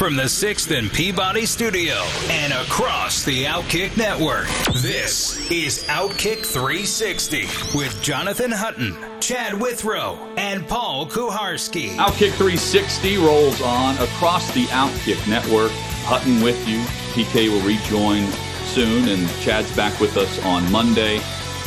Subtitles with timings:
[0.00, 1.92] from the 6th and Peabody studio
[2.30, 4.46] and across the Outkick network,
[4.80, 7.42] this is Outkick 360
[7.76, 11.96] with Jonathan Hutton, Chad Withrow, and Paul Kuharsky.
[11.96, 15.70] Outkick 360 rolls on across the Outkick network.
[16.06, 16.78] Hutton with you.
[17.12, 18.24] PK will rejoin
[18.68, 21.16] soon, and Chad's back with us on Monday.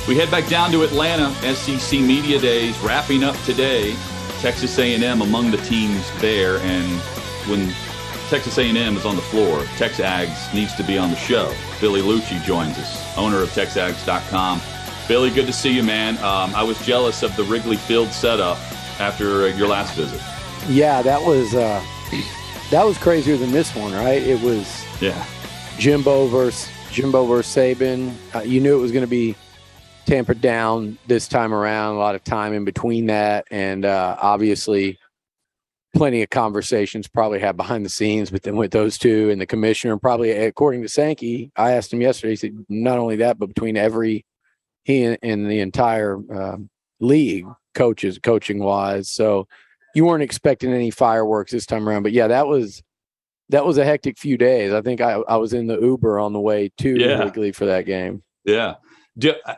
[0.07, 3.95] We head back down to Atlanta, SEC Media Days, wrapping up today.
[4.39, 6.99] Texas A&M among the teams there, and
[7.47, 7.71] when
[8.29, 11.53] Texas A&M is on the floor, Tex TexAgs needs to be on the show.
[11.79, 14.61] Billy Liucci joins us, owner of TexAgs.com.
[15.07, 16.17] Billy, good to see you, man.
[16.17, 18.57] Um, I was jealous of the Wrigley Field setup
[18.99, 20.21] after your last visit.
[20.69, 21.83] Yeah, that was uh,
[22.71, 24.21] that was crazier than this one, right?
[24.21, 25.25] It was yeah
[25.77, 28.13] Jimbo versus Jimbo versus Saban.
[28.33, 29.35] Uh, you knew it was going to be
[30.05, 31.95] tampered down this time around.
[31.95, 34.97] A lot of time in between that, and uh, obviously
[35.93, 39.45] plenty of conversations probably had behind the scenes, but then with those two and the
[39.45, 42.31] commissioner, and probably according to Sankey, I asked him yesterday.
[42.31, 44.25] He said not only that, but between every
[44.83, 46.57] he and, and the entire uh,
[46.99, 49.47] league coaches, coaching wise, so
[49.95, 52.03] you weren't expecting any fireworks this time around.
[52.03, 52.81] But yeah, that was
[53.49, 54.73] that was a hectic few days.
[54.73, 57.19] I think I, I was in the Uber on the way to Yeah.
[57.19, 58.23] Wrigley for that game.
[58.45, 58.75] Yeah.
[59.17, 59.55] Do, uh,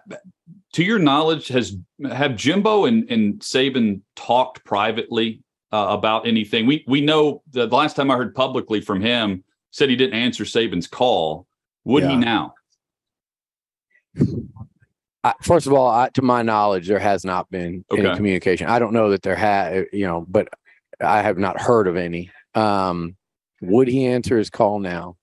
[0.73, 1.77] to your knowledge, has
[2.11, 5.41] have Jimbo and, and Saban talked privately
[5.75, 6.65] uh, about anything?
[6.65, 10.45] We we know the, last time I heard publicly from him said he didn't answer
[10.45, 11.47] Saban's call.
[11.83, 12.53] Would he now?
[15.23, 18.67] I, first of all, I, to my knowledge, there has not been any communication.
[18.67, 20.47] I don't know that there had, you know, but
[21.01, 22.31] I have not heard of any.
[22.53, 23.17] Um,
[23.61, 25.17] would he answer his call now?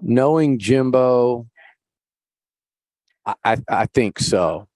[0.00, 1.46] Knowing Jimbo,
[3.24, 4.68] I, I, I think so.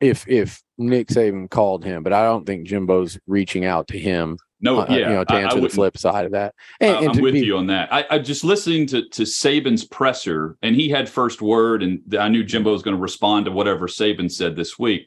[0.00, 4.38] If if Nick Saban called him, but I don't think Jimbo's reaching out to him.
[4.60, 6.54] No, uh, yeah, you know, to I- I answer the flip side of that.
[6.80, 7.92] And, I- and I'm with be- you on that.
[7.92, 12.28] I, I just listening to to Saban's presser, and he had first word, and I
[12.28, 15.06] knew Jimbo was going to respond to whatever Saban said this week.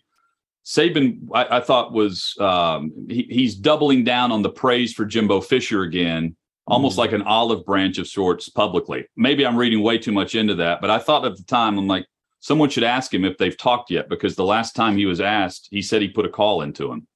[0.65, 5.41] Saban, I, I thought was um, he, he's doubling down on the praise for Jimbo
[5.41, 6.35] Fisher again,
[6.67, 6.99] almost Mhm.
[6.99, 9.05] like an olive branch of sorts publicly.
[9.17, 11.87] Maybe I'm reading way too much into that, but I thought at the time I'm
[11.87, 12.05] like
[12.41, 15.69] someone should ask him if they've talked yet because the last time he was asked,
[15.71, 17.07] he said he put a call into him.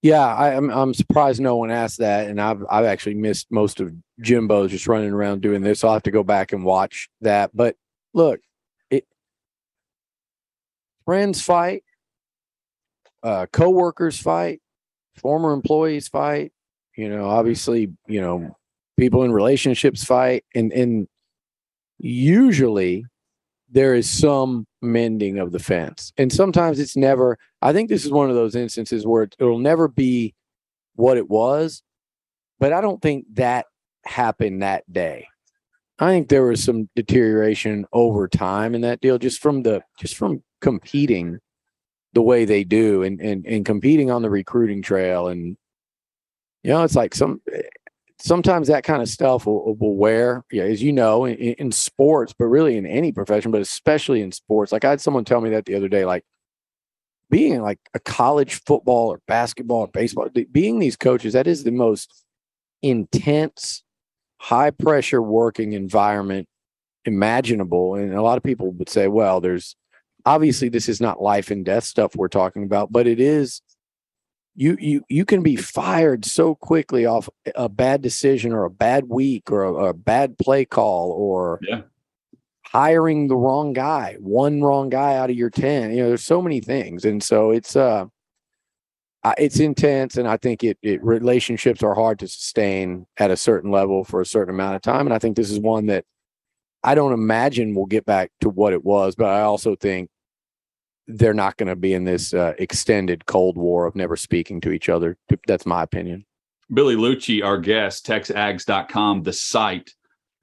[0.00, 3.80] Yeah, I, I'm I'm surprised no one asked that, and I've I've actually missed most
[3.80, 5.82] of Jimbo's just running around doing this.
[5.82, 7.50] I'll have to go back and watch that.
[7.52, 7.74] But
[8.14, 8.40] look,
[8.90, 9.06] it
[11.04, 11.82] friends fight,
[13.24, 14.60] uh, coworkers fight,
[15.16, 16.52] former employees fight.
[16.96, 18.56] You know, obviously, you know,
[18.96, 21.08] people in relationships fight, and and
[21.98, 23.04] usually
[23.70, 27.38] there is some mending of the fence, and sometimes it's never.
[27.60, 30.34] I think this is one of those instances where it- it'll never be
[30.94, 31.82] what it was,
[32.58, 33.66] but I don't think that
[34.04, 35.26] happened that day.
[35.98, 40.16] I think there was some deterioration over time in that deal, just from the just
[40.16, 41.38] from competing
[42.14, 45.56] the way they do and and and competing on the recruiting trail, and
[46.62, 47.40] you know, it's like some
[48.20, 52.34] sometimes that kind of stuff will, will wear, yeah, as you know, in, in sports,
[52.36, 54.72] but really in any profession, but especially in sports.
[54.72, 56.24] Like I had someone tell me that the other day, like
[57.30, 61.70] being like a college football or basketball or baseball, being these coaches, that is the
[61.70, 62.24] most
[62.82, 63.82] intense,
[64.38, 66.48] high pressure working environment
[67.04, 67.94] imaginable.
[67.94, 69.76] And a lot of people would say, well, there's
[70.26, 73.62] obviously this is not life and death stuff we're talking about, but it is
[74.58, 79.08] you you you can be fired so quickly off a bad decision or a bad
[79.08, 81.82] week or a, a bad play call or Yeah.
[82.64, 85.92] hiring the wrong guy, one wrong guy out of your 10.
[85.92, 87.04] You know, there's so many things.
[87.04, 88.06] And so it's uh
[89.22, 93.36] uh, it's intense and I think it, it relationships are hard to sustain at a
[93.36, 95.06] certain level for a certain amount of time.
[95.06, 96.04] And I think this is one that
[96.82, 100.10] I don't imagine we'll get back to what it was, but I also think
[101.08, 104.70] they're not going to be in this uh, extended Cold War of never speaking to
[104.70, 105.16] each other.
[105.46, 106.24] That's my opinion.
[106.72, 109.90] Billy Liucci, our guest, texags.com, the site.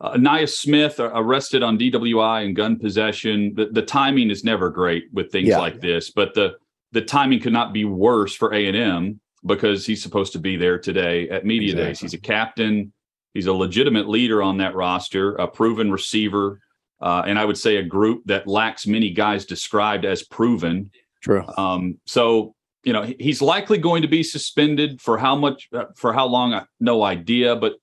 [0.01, 3.53] Uh, Ainias Smith uh, arrested on DWI and gun possession.
[3.55, 5.59] The, the timing is never great with things Yeah.
[5.59, 6.55] like this, but the
[6.91, 10.55] the timing could not be worse for A and M because he's supposed to be
[10.55, 11.87] there today at media Exactly.
[11.89, 11.99] days.
[11.99, 12.93] He's a captain.
[13.33, 16.61] He's a legitimate leader on that roster, a proven receiver,
[17.01, 20.91] uh, and I would say a group that lacks many guys described as proven.
[21.21, 21.43] True.
[21.57, 26.13] Um, so you know he's likely going to be suspended for how much, uh, for
[26.13, 26.65] how long?
[26.79, 27.55] No idea.
[27.55, 27.73] But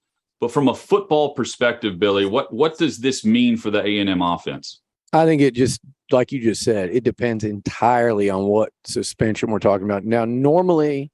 [0.41, 4.11] but from a football perspective, Billy, what what does this mean for the A and
[4.11, 4.81] M offense?
[5.13, 5.81] I think it just
[6.11, 10.05] like you just said, it depends entirely on what suspension we're talking about.
[10.05, 11.11] Now, normally,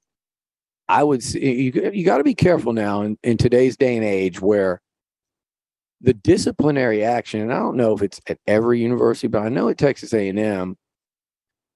[0.88, 4.04] I would say you you got to be careful now in, in today's day and
[4.04, 4.80] age where
[6.00, 9.68] the disciplinary action, and I don't know if it's at every university, but I know
[9.68, 10.76] at Texas A&M,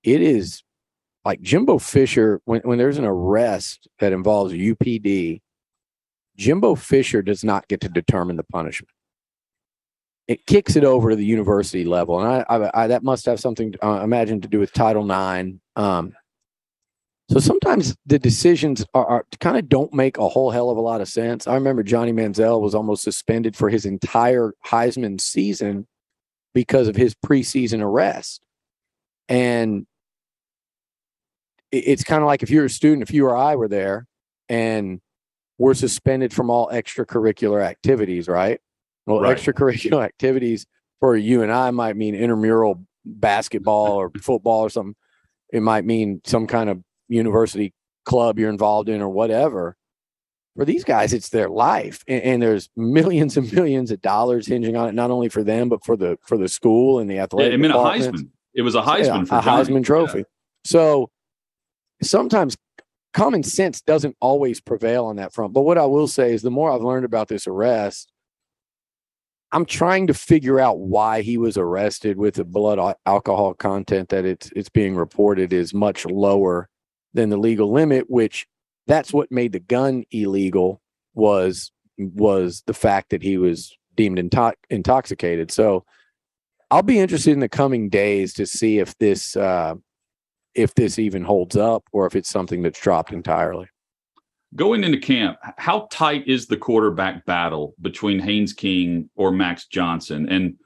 [0.04, 0.62] it is
[1.24, 5.40] like Jimbo Fisher, when, when there's an arrest that involves UPD,
[6.36, 8.90] Jimbo Fisher does not get to determine the punishment.
[10.28, 13.40] It kicks it over to the university level, and I, I, I that must have
[13.40, 15.58] something, uh, imagine, to do with Title IX.
[15.76, 16.14] Um,
[17.32, 20.81] so sometimes the decisions are, are kind of don't make a whole hell of a
[20.82, 21.46] lot of sense.
[21.46, 25.87] I remember Johnny Manziel was almost suspended for his entire Heisman season
[26.52, 28.43] because of his preseason arrest,
[29.29, 29.87] and
[31.70, 34.06] it's kind of like if you're a student, if you or I were there,
[34.50, 35.00] and
[35.56, 38.61] we're suspended from all extracurricular activities, right?
[39.06, 39.37] Well, right.
[39.37, 40.67] extracurricular activities
[41.00, 44.94] for you and I might mean intramural basketball or football or something.
[45.52, 46.82] It might mean some kind of
[47.12, 47.73] university
[48.05, 49.76] club you're involved in or whatever.
[50.56, 54.76] For these guys, it's their life, and, and, there's millions and millions of dollars hinging
[54.76, 57.53] on it, not only for them but for the for the school and the athletic.
[57.53, 58.29] Yeah, I mean, a Heisman.
[58.55, 60.19] It was a Heisman yeah, a Heisman Trophy.
[60.19, 60.25] Yeah.
[60.64, 61.11] So
[62.03, 62.56] sometimes
[63.14, 65.53] common sense doesn't always prevail on that front.
[65.55, 68.12] But what I will say is, the more I've learned about this arrest,
[69.53, 74.25] I'm trying to figure out why he was arrested with the blood alcohol content that
[74.25, 76.69] it's it's being reported is much lower
[77.14, 78.47] than the legal limit, which
[78.87, 80.81] that's what made the gun illegal
[81.14, 85.50] was was the fact that he was deemed into- intoxicated.
[85.50, 85.85] So
[86.70, 89.75] I'll be interested in the coming days to see if this uh,
[90.55, 93.69] if this even holds up or if it's something that's dropped entirely.
[94.55, 100.29] Going into camp, how tight is the quarterback battle between Haynes King or Max Johnson?
[100.29, 100.56] And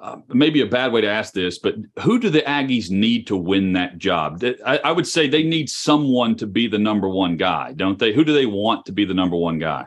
[0.00, 3.36] uh, maybe a bad way to ask this, but who do the Aggies need to
[3.36, 4.42] win that job?
[4.64, 8.14] I, I, would say they need someone to be the number one guy, don't they?
[8.14, 9.86] Who do they want to be the number one guy?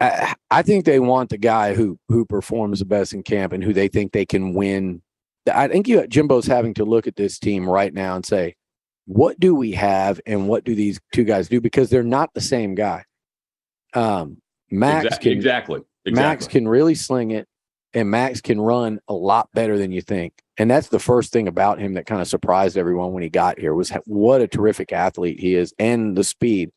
[0.00, 3.62] I, I think they want the guy who who performs the best in camp and
[3.62, 5.02] who they think they can win.
[5.52, 8.56] I think you Jimbo's having to look at this team right now and say,
[9.06, 11.60] what do we have and what do these two guys do?
[11.60, 13.04] Because they're not the same guy.
[13.94, 16.12] Um, Max exactly, can exactly, exactly.
[16.12, 17.46] Max can really sling it
[17.94, 20.42] and Max can run a lot better than you think.
[20.58, 23.58] And that's the first thing about him that kind of surprised everyone when he got
[23.58, 26.70] here was what a terrific athlete he is and the speed.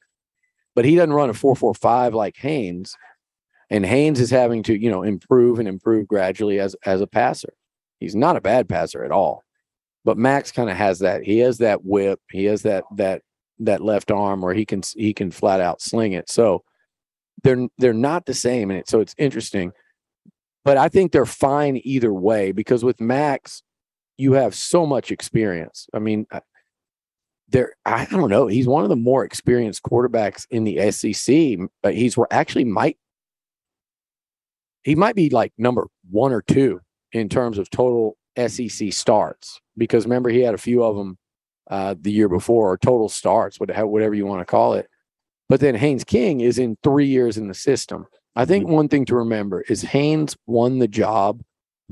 [0.76, 2.96] But he doesn't run a 445 like Haynes.
[3.70, 7.54] And Haynes is having to, you know, improve and improve gradually as as a passer.
[8.00, 9.44] He's not a bad passer at all.
[10.06, 11.24] But Max kind of has that.
[11.24, 12.20] He has that whip.
[12.32, 13.22] He has that that
[13.60, 16.30] that left arm where he can he can flat out sling it.
[16.30, 16.64] So
[17.44, 19.72] they're they're not the same and it, so it's interesting
[20.66, 23.64] but I think they're fine either way because with Max,
[24.18, 25.88] you have so much experience.
[25.94, 26.40] I mean, uh,
[27.50, 28.48] there, I don't know.
[28.48, 31.58] He's one of the more experienced quarterbacks in the SEC.
[31.82, 32.98] But he's actually might
[34.84, 36.82] he might be like number one or two
[37.14, 41.18] in terms of total SEC starts because remember he had a few of them
[41.70, 44.88] uh, the year before or total starts, whatever you want to call it.
[45.48, 48.08] But then Haynes King is in three years in the system.
[48.36, 51.42] I think one thing to remember is Haynes won the job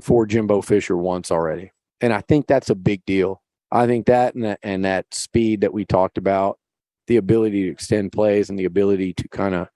[0.00, 1.70] for Jimbo Fisher once already.
[2.00, 3.42] And I think that's a big deal.
[3.70, 6.58] I think that and that and that speed that we talked about,
[7.06, 9.68] the ability to extend plays and the ability to kind of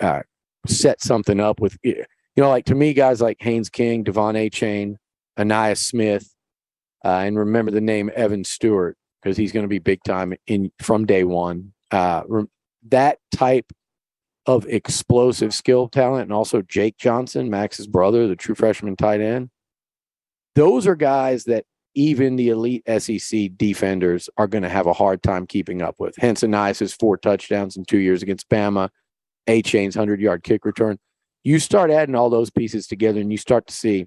[0.00, 0.22] uh,
[0.66, 2.04] set something up with you
[2.36, 4.96] know, like to me, guys like Haynes King, De'Von Achane,
[5.38, 6.34] Ainias Smith,
[7.04, 10.72] uh, and remember the name Evan Stewart because he's going to be big time in
[10.80, 11.72] from day one.
[11.90, 12.22] Uh,
[12.88, 13.66] that type
[14.46, 19.50] of explosive skill talent and also Jake Johnson, Max's brother, the true freshman tight end.
[20.54, 25.22] Those are guys that even the elite SEC defenders are going to have a hard
[25.22, 26.14] time keeping up with.
[26.18, 28.90] Hence, Ainias's four touchdowns in two years against Bama,
[29.46, 30.98] Achane's 100 yard kick return.
[31.44, 34.06] You start adding all those pieces together and you start to see,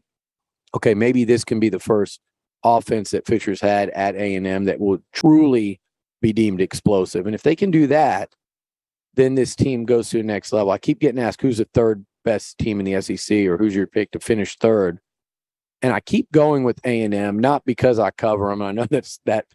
[0.75, 2.20] okay, maybe this can be the first
[2.63, 5.79] offense that Fisher's had at A&M that will truly
[6.22, 7.25] be deemed explosive.
[7.25, 8.29] And if they can do that,
[9.17, 10.71] then this team goes to the next level.
[10.71, 13.88] I keep getting asked who's the third best team in the SEC or who's your
[13.88, 15.00] pick to finish third.
[15.81, 18.62] And I keep going with A&M, not because I cover them.
[18.62, 19.45] I know that's that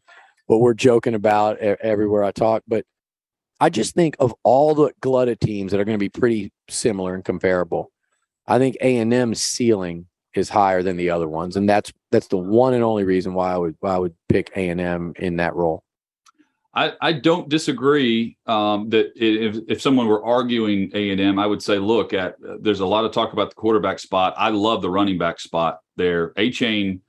[0.47, 2.85] what we're joking about everywhere I talk, but
[3.61, 6.53] I just think of all the glut of teams that are going to be pretty
[6.69, 7.93] similar and comparable.
[8.47, 12.27] I think A and M's ceiling is higher than the other ones, and that's that's
[12.27, 15.13] the one and only reason why I would why I would pick A and M
[15.17, 15.85] in that role.
[16.75, 21.47] I, I don't disagree um, that if, if someone were arguing A and M, I
[21.47, 24.35] would say, look at uh, there's a lot of talk about the quarterback spot.
[24.39, 26.31] I love the running back spot there.
[26.31, 27.01] Achane,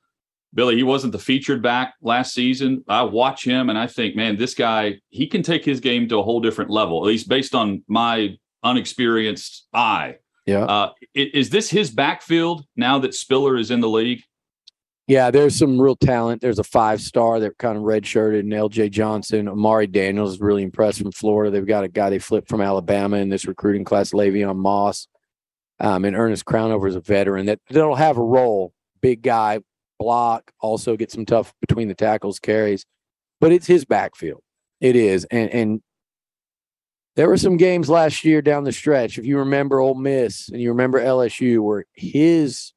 [0.53, 2.83] Billy, he wasn't the featured back last season.
[2.87, 6.17] I watch him and I think, man, this guy he can take his game to
[6.17, 7.01] a whole different level.
[7.01, 10.15] At least based on my unexperienced eye.
[10.45, 10.65] Yeah.
[10.65, 14.23] Uh, is this his backfield now that Spiller is in the league?
[15.07, 16.41] Yeah, there's some real talent.
[16.41, 19.49] There's a five star that kind of redshirted and LJ Johnson.
[19.49, 21.51] Amari Daniels is really impressed from Florida.
[21.51, 25.07] They've got a guy they flipped from Alabama in this recruiting class, Le'Veon Moss.
[25.79, 28.71] Um, and Earnest Crownover is a veteran that that'll have a role.
[29.01, 29.59] Big guy,
[29.99, 32.85] block, also get some tough between the tackles carries.
[33.41, 34.41] But it's his backfield.
[34.79, 35.25] It is.
[35.25, 35.81] And and
[37.17, 39.17] there were some games last year down the stretch.
[39.17, 42.71] If you remember Ole Miss and you remember LSU, where his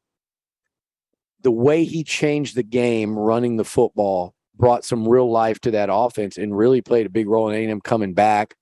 [1.47, 5.89] the way he changed the game running the football brought some real life to that
[5.93, 8.57] offense and really played a big role in A&M coming back,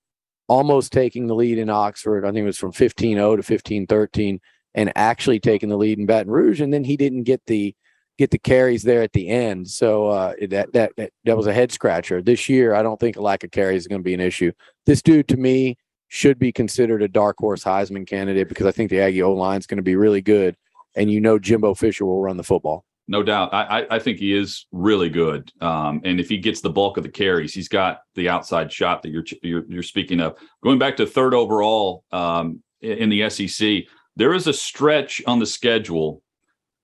[0.49, 2.27] almost taking the lead in Oxford.
[2.27, 4.39] I think it was from 15-0 to 15-13
[4.75, 6.61] and actually taking the lead in Baton Rouge.
[6.61, 7.75] And then he didn't get the
[8.19, 9.67] get the carries there at the end.
[9.71, 12.21] So uh, that, that that that was a head scratcher.
[12.21, 14.53] This year, I don't think a lack of carries is going to be an issue.
[14.85, 18.91] This dude, to me, should be considered a dark horse Heisman candidate because I think
[18.91, 20.55] the Aggie O line is going to be really good
[20.97, 22.85] and you know Jimbo Fisher will run the football.
[23.07, 23.53] No doubt.
[23.53, 25.53] I, I think he is really good.
[25.61, 29.03] Um, and if he gets the bulk of the carries, he's got the outside shot
[29.03, 30.39] that you're you're, you're speaking of.
[30.63, 33.85] Going back to third overall um, in the SEC,
[34.17, 36.23] there is a stretch on the schedule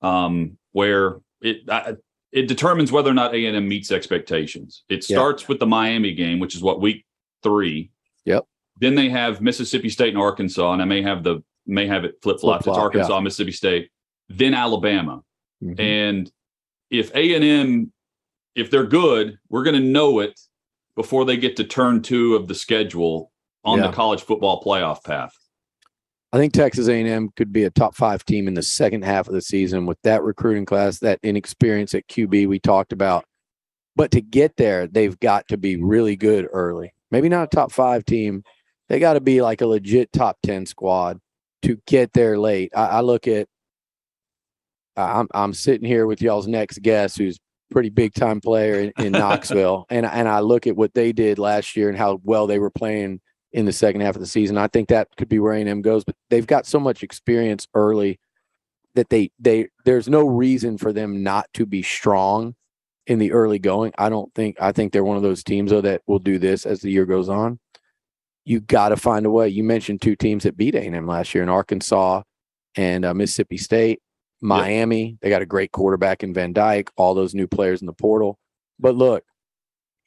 [0.02, 1.58] um, where it
[2.32, 4.84] it determines whether or not A and M meets expectations.
[4.90, 5.48] It starts yep.
[5.48, 7.06] with the Miami game, which is what week
[7.42, 7.90] three.
[8.26, 8.44] Yep.
[8.78, 12.16] Then they have Mississippi State and Arkansas, and I may have the may have it
[12.22, 12.60] flip flop.
[12.60, 13.20] It's Arkansas, yeah.
[13.20, 13.90] Mississippi State
[14.30, 15.22] then Alabama.
[15.62, 15.80] Mm-hmm.
[15.80, 16.32] And
[16.90, 17.92] if A and M,
[18.54, 20.40] if they're good, we're going to know it
[20.96, 23.30] before they get to turn two of the schedule
[23.64, 23.88] on yeah.
[23.88, 25.36] the college football playoff path.
[26.32, 29.34] I think Texas A&M could be a top five team in the second half of
[29.34, 33.24] the season with that recruiting class, that inexperience at QB we talked about.
[33.96, 36.94] But to get there, they've got to be really good early.
[37.10, 38.44] Maybe not a top five team.
[38.88, 41.18] They got to be like a legit top 10 squad
[41.62, 42.70] to get there late.
[42.76, 43.48] I, I look at
[45.04, 47.38] I'm I'm sitting here with y'all's next guest, who's
[47.70, 51.38] pretty big time player in, in Knoxville, and and I look at what they did
[51.38, 53.20] last year and how well they were playing
[53.52, 54.56] in the second half of the season.
[54.58, 58.20] I think that could be where A&M goes, but they've got so much experience early
[58.94, 62.54] that they they there's no reason for them not to be strong
[63.06, 63.92] in the early going.
[63.98, 66.66] I don't think I think they're one of those teams though that will do this
[66.66, 67.58] as the year goes on.
[68.44, 69.48] You got to find a way.
[69.48, 72.22] You mentioned two teams that beat A&M last year in Arkansas
[72.76, 74.00] and uh, Mississippi State.
[74.40, 75.16] Miami, yep.
[75.20, 78.38] they got a great quarterback in Van Dyke, all those new players in the portal.
[78.78, 79.24] But look,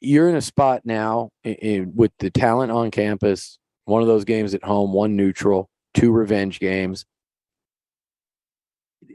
[0.00, 4.24] you're in a spot now in, in, with the talent on campus, one of those
[4.24, 7.04] games at home, one neutral, two revenge games.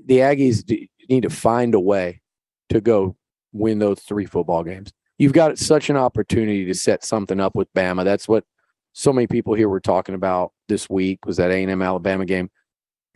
[0.05, 2.21] The Aggies need to find a way
[2.69, 3.15] to go
[3.51, 4.93] win those three football games.
[5.17, 8.05] You've got such an opportunity to set something up with Bama.
[8.05, 8.45] That's what
[8.93, 12.49] so many people here were talking about this week was that A&M Alabama game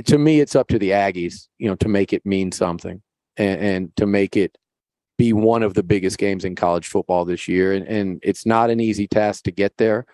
[0.06, 3.02] to me, it's up to the Aggies, you know, to make it mean something
[3.38, 4.58] and, and to make it
[5.18, 7.74] be one of the biggest games in college football this year.
[7.74, 10.06] And, and it's not an easy task to get there,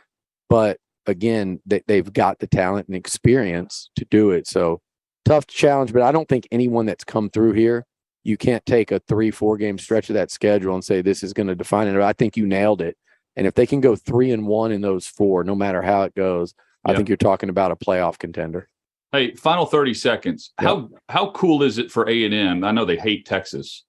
[0.50, 4.48] but again, they, they've got the talent and experience to do it.
[4.48, 4.82] So
[5.26, 7.86] tough challenge, but I don't think anyone that's come through here,
[8.24, 11.34] you can't take a three, four game stretch of that schedule and say this is
[11.34, 12.00] going to define it.
[12.02, 12.98] I think you nailed it.
[13.36, 16.14] And if they can go three and one in those four, no matter how it
[16.14, 18.68] goes, I think you're talking about a playoff contender.
[19.12, 20.54] Hey, final 30 seconds.
[20.60, 22.64] How how cool is it for A&M?
[22.64, 23.86] I know they hate Texas,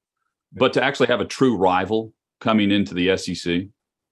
[0.53, 3.63] but to actually have a true rival coming into the SEC?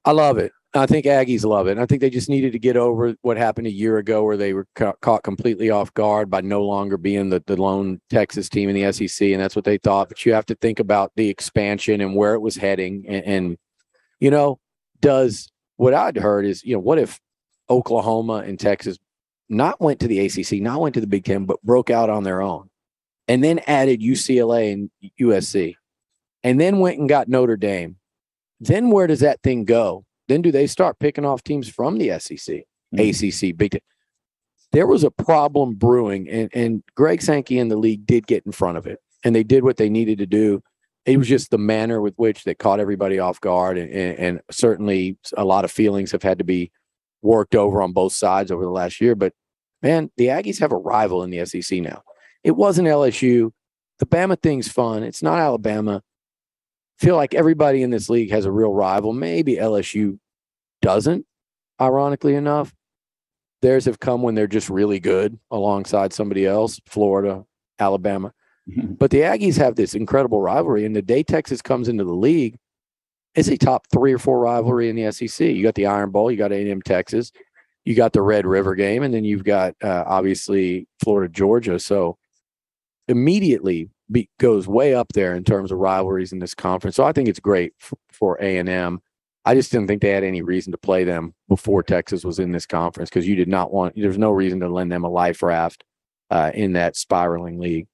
[0.04, 0.52] I love it.
[0.74, 1.72] I think Aggies love it.
[1.72, 4.36] And I think they just needed to get over what happened a year ago where
[4.36, 8.50] they were ca- caught completely off guard by no longer being the, the lone Texas
[8.50, 9.28] team in the SEC.
[9.28, 10.08] And that's what they thought.
[10.08, 13.06] But you have to think about the expansion and where it was heading.
[13.08, 13.58] And, and
[14.20, 14.60] you know,
[15.00, 17.18] does what I'd heard is, you know, what if
[17.70, 18.98] Oklahoma and Texas
[19.48, 22.24] not went to the ACC, not went to the Big Ten, but broke out on
[22.24, 22.68] their own,
[23.26, 24.90] and then added UCLA and
[25.20, 25.74] USC,
[26.42, 27.96] and then went and got Notre Dame.
[28.60, 30.04] Then where does that thing go?
[30.26, 32.64] Then do they start picking off teams from the SEC,
[32.94, 32.98] mm-hmm.
[33.50, 33.80] ACC, Big Ten?
[34.72, 38.52] There was a problem brewing, and, and Greg Sankey and the league did get in
[38.52, 40.62] front of it, and they did what they needed to do.
[41.06, 44.40] It was just the manner with which they caught everybody off guard, and, and, and
[44.50, 46.70] certainly a lot of feelings have had to be
[47.22, 49.14] worked over on both sides over the last year.
[49.14, 49.32] But
[49.82, 52.02] man, the Aggies have a rival in the SEC now.
[52.44, 53.52] It wasn't LSU.
[53.98, 55.02] The Bama thing's fun.
[55.02, 56.02] It's not Alabama.
[57.00, 59.12] I feel like everybody in this league has a real rival.
[59.12, 60.18] Maybe LSU
[60.82, 61.26] doesn't,
[61.80, 62.74] ironically enough.
[63.60, 67.44] Theirs have come when they're just really good alongside somebody else, Florida,
[67.78, 68.32] Alabama.
[68.98, 70.84] But the Aggies have this incredible rivalry.
[70.84, 72.58] And the day Texas comes into the league,
[73.38, 75.48] it's a top three or four rivalry in the SEC.
[75.48, 77.30] You got the Iron Bowl, you got A&M Texas,
[77.84, 81.78] you got the Red River game, and then you've got uh, obviously Florida Georgia.
[81.78, 82.18] So
[83.06, 86.96] immediately be, goes way up there in terms of rivalries in this conference.
[86.96, 89.00] So I think it's great f- for A&M.
[89.44, 92.52] I just didn't think they had any reason to play them before Texas was in
[92.52, 93.94] this conference because you did not want.
[93.96, 95.84] There's no reason to lend them a life raft
[96.30, 97.86] uh, in that spiraling league.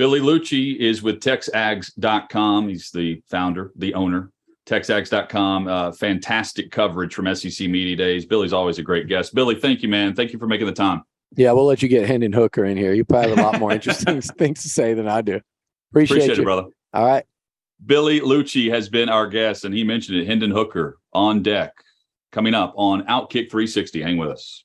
[0.00, 2.70] Billy Liucci is with TexAgs.com.
[2.70, 4.32] He's the founder, the owner.
[4.64, 5.68] TexAgs.com.
[5.68, 8.24] Uh, fantastic coverage from SEC Media Days.
[8.24, 9.34] Billy's always a great guest.
[9.34, 10.14] Billy, thank you, man.
[10.14, 11.02] Thank you for making the time.
[11.36, 12.94] Yeah, we'll let you get Hendon Hooker in here.
[12.94, 15.38] You probably have a lot more interesting things to say than I do.
[15.90, 16.42] Appreciate, Appreciate you.
[16.42, 16.68] it, brother.
[16.94, 17.26] All right.
[17.84, 20.26] Billy Liucci has been our guest, and he mentioned it.
[20.26, 21.74] Hendon Hooker on deck
[22.32, 24.00] coming up on Outkick 360.
[24.00, 24.64] Hang with us.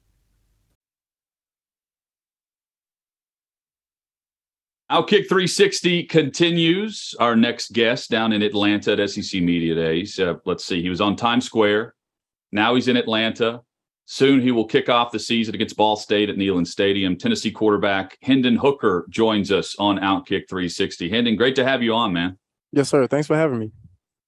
[4.91, 7.15] Outkick 360 continues.
[7.17, 10.19] Our next guest down in Atlanta at SEC Media Days.
[10.19, 11.95] Uh, let's see, he was on Times Square.
[12.51, 13.61] Now he's in Atlanta.
[14.05, 17.15] Soon he will kick off the season against Ball State at Neyland Stadium.
[17.15, 21.09] Tennessee quarterback Hendon Hooker joins us on Outkick 360.
[21.09, 22.37] Hendon, great to have you on, man.
[22.73, 23.07] Yes, sir.
[23.07, 23.71] Thanks for having me.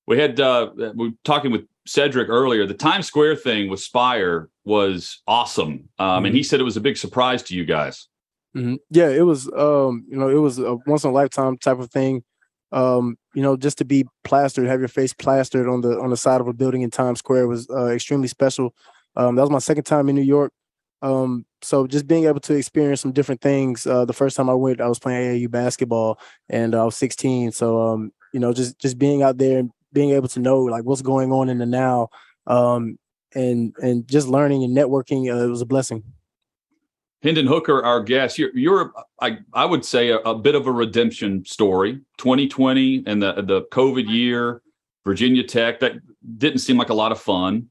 [0.07, 2.65] We had uh, we were talking with Cedric earlier.
[2.65, 6.25] The Times Square thing with Spyre was awesome, um, mm-hmm.
[6.27, 8.07] and he said it was a big surprise to you guys.
[8.55, 8.75] Mm-hmm.
[8.91, 9.47] Yeah, it was.
[9.51, 12.23] Um, you know, it was a once in a lifetime type of thing.
[12.71, 16.17] Um, you know, just to be plastered, have your face plastered on the on the
[16.17, 18.73] side of a building in Times Square was uh, extremely special.
[19.15, 20.51] Um, that was my second time in New York.
[21.01, 23.85] Um, so just being able to experience some different things.
[23.87, 27.51] Uh, the first time I went, I was playing AAU basketball, and I was 16.
[27.51, 30.83] So um, you know, just just being out there and being able to know like
[30.83, 32.09] what's going on in the now,
[32.45, 32.97] um,
[33.33, 36.03] and and just learning and networking, uh, it was a blessing.
[37.23, 40.71] Hendon Hooker, our guest, you're, you're I, I would say, a, a, bit of a
[40.71, 42.01] redemption story.
[42.17, 44.61] 2020 and the the COVID year,
[45.05, 45.93] Virginia Tech, that
[46.37, 47.69] didn't seem like a lot of fun.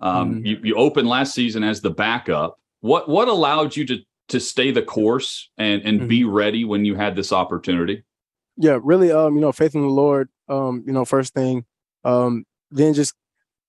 [0.00, 0.46] Um, mm-hmm.
[0.46, 2.58] you, you opened last season as the backup.
[2.80, 6.08] What what allowed you to to stay the course and and mm-hmm.
[6.08, 8.04] be ready when you had this opportunity?
[8.58, 9.10] Yeah, really.
[9.10, 10.28] Um, you know, faith in the Lord.
[10.48, 11.64] Um, you know, first thing.
[12.04, 13.14] Um, then just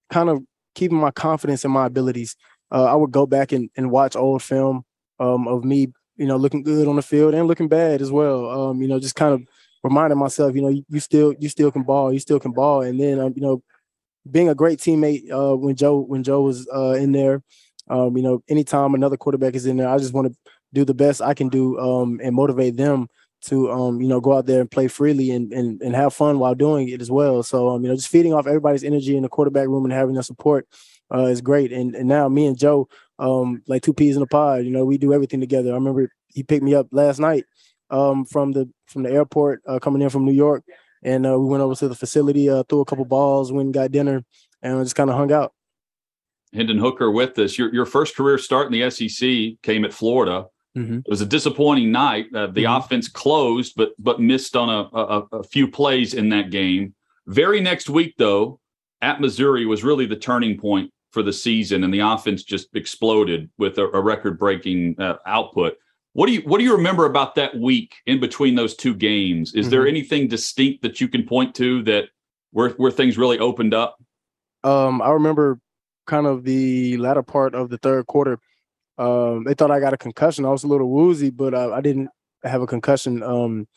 [0.10, 0.44] kind of
[0.76, 2.36] keeping my confidence in my abilities.
[2.70, 4.86] Uh, I would go back and, and watch old film
[5.22, 8.50] um, of me, you know, looking good on the field and looking bad as well.
[8.50, 9.42] Um, you know, just kind of
[9.84, 12.82] reminding myself, you know, you, you, still you still can ball, you still can ball,
[12.82, 13.64] and then um, you know,
[14.30, 17.44] being a great teammate uh, when Joe when Joe was uh, in there.
[17.90, 20.94] Um, you know, anytime another quarterback is in there, I just want to do the
[20.94, 23.08] best I can do um, and motivate them
[23.42, 26.40] to um, you know go out there and play freely and, and and have fun
[26.40, 27.44] while doing it as well.
[27.44, 30.14] So um, you know, just feeding off everybody's energy in the quarterback room and having
[30.14, 30.68] their support
[31.14, 31.72] uh, is great.
[31.72, 32.88] And and now me and Joe,
[33.20, 34.66] um, like two peas in a pod.
[34.66, 35.72] You know, we do everything together.
[35.72, 37.46] I remember he picked me up last night
[37.90, 40.64] um, from the from the airport uh, coming in from New York,
[41.04, 43.74] and uh, we went over to the facility, uh, threw a couple balls, went and
[43.74, 44.24] got dinner,
[44.62, 45.54] and just kind of hung out.
[46.54, 47.58] Hendon Hooker with us.
[47.58, 50.48] Your your first career start in the SEC came at Florida.
[50.78, 51.00] Mm-hmm.
[51.00, 52.28] It was a disappointing night.
[52.34, 52.78] Uh, the mm-hmm.
[52.78, 56.94] offense closed, but but missed on a, a, a few plays in that game.
[57.28, 58.60] Very next week, though,
[59.02, 63.50] at Missouri was really the turning point for the season, and the offense just exploded
[63.58, 65.76] with a, a record-breaking uh, output.
[66.14, 69.54] What do you what do you remember about that week in between those two games?
[69.54, 69.72] Is mm-hmm.
[69.72, 72.06] there anything distinct that you can point to that
[72.52, 73.98] where where things really opened up?
[74.64, 75.60] Um, I remember
[76.08, 78.40] kind of the latter part of the third quarter.
[78.98, 80.46] Um, they thought I got a concussion.
[80.46, 82.10] I was a little woozy, but uh, I didn't
[82.44, 83.24] have a concussion.
[83.24, 83.68] Um,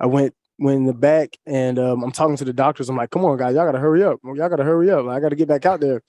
[0.00, 2.88] I went went in the back and um, I'm talking to the doctors.
[2.88, 4.18] I'm like, "Come on, guys, y'all gotta hurry up.
[4.24, 5.06] Y'all gotta hurry up.
[5.06, 6.02] I gotta get back out there."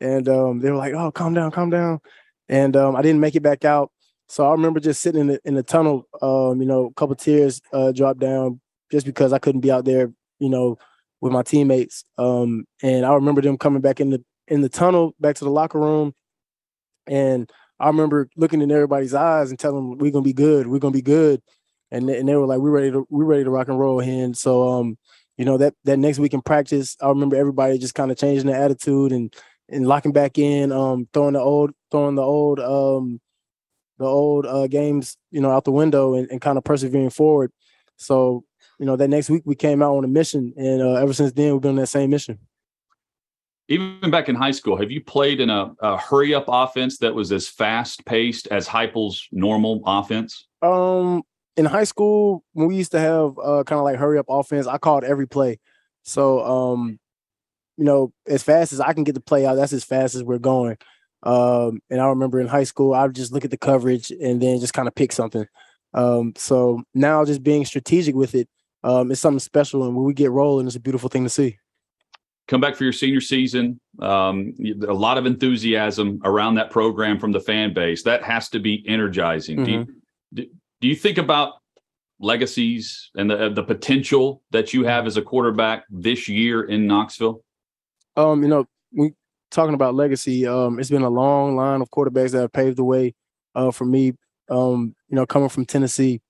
[0.00, 2.00] And um, they were like, "Oh, calm down, calm down."
[2.48, 3.90] And um, I didn't make it back out.
[4.28, 7.16] So I remember just sitting in the, in the tunnel, um, you know, a couple
[7.16, 8.60] tears uh, dropped down
[8.90, 10.78] just because I couldn't be out there, you know,
[11.20, 12.04] with my teammates.
[12.16, 15.50] Um, and I remember them coming back in the in the tunnel back to the
[15.50, 16.12] locker room,
[17.06, 20.78] and I remember looking in everybody's eyes and telling them we're gonna be good, we're
[20.78, 21.40] gonna be good,
[21.90, 24.00] and and they were like we're ready to we're ready to rock and roll.
[24.00, 24.98] And so um,
[25.38, 28.46] you know that that next week in practice, I remember everybody just kind of changing
[28.46, 29.34] their attitude and
[29.70, 33.20] and locking back in, um, throwing the old throwing the old um
[33.98, 37.52] the old uh, games, you know, out the window and, and kind of persevering forward.
[37.96, 38.44] So,
[38.78, 41.32] you know, that next week we came out on a mission, and uh, ever since
[41.32, 42.38] then we've been on that same mission.
[43.68, 47.14] Even back in high school, have you played in a, a hurry up offense that
[47.14, 50.46] was as fast paced as Heupel's normal offense?
[50.62, 51.22] Um,
[51.56, 54.66] in high school, when we used to have uh, kind of like hurry up offense,
[54.66, 55.60] I called every play.
[56.02, 56.98] So, um,
[57.80, 60.22] you know, as fast as I can get the play out, that's as fast as
[60.22, 60.76] we're going.
[61.22, 64.40] Um, and I remember in high school, I would just look at the coverage and
[64.40, 65.46] then just kind of pick something.
[65.94, 68.50] Um, so now just being strategic with it
[68.84, 69.84] um, is something special.
[69.86, 71.58] And when we get rolling, it's a beautiful thing to see.
[72.48, 73.80] Come back for your senior season.
[73.98, 74.52] Um,
[74.86, 78.02] a lot of enthusiasm around that program from the fan base.
[78.02, 79.56] That has to be energizing.
[79.56, 79.64] Mm-hmm.
[79.64, 79.86] Do, you,
[80.34, 80.46] do,
[80.82, 81.54] do you think about
[82.18, 87.42] legacies and the the potential that you have as a quarterback this year in Knoxville?
[88.16, 89.12] Um, you know, we
[89.50, 92.84] talking about legacy, um, it's been a long line of quarterbacks that have paved the
[92.84, 93.14] way
[93.54, 94.12] uh, for me.
[94.48, 96.20] Um, you know, coming from Tennessee,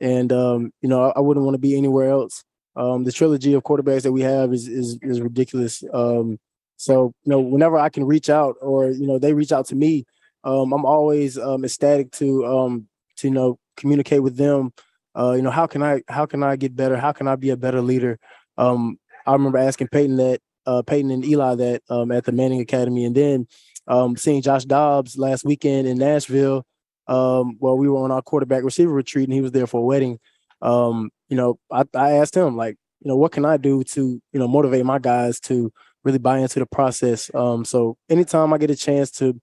[0.00, 2.44] and um, you know, I, I wouldn't want to be anywhere else.
[2.76, 5.82] Um, the trilogy of quarterbacks that we have is is, is ridiculous.
[5.92, 6.38] Um,
[6.76, 9.74] so you know, whenever I can reach out, or you know, they reach out to
[9.74, 10.04] me,
[10.44, 14.72] um, I'm always um, ecstatic to um, to you know communicate with them.
[15.16, 16.96] Uh, you know, how can I how can I get better?
[16.96, 18.18] How can I be a better leader?
[18.56, 22.60] Um, I remember asking Peyton that uh, Peyton and Eli that um, at the Manning
[22.60, 23.48] Academy, and then
[23.88, 26.64] um, seeing Josh Dobbs last weekend in Nashville.
[27.08, 29.84] Um, while we were on our quarterback receiver retreat, and he was there for a
[29.84, 30.20] wedding.
[30.62, 34.22] Um, you know, I, I asked him like, you know, what can I do to
[34.32, 35.72] you know motivate my guys to
[36.04, 37.30] really buy into the process.
[37.34, 39.40] Um, so anytime I get a chance to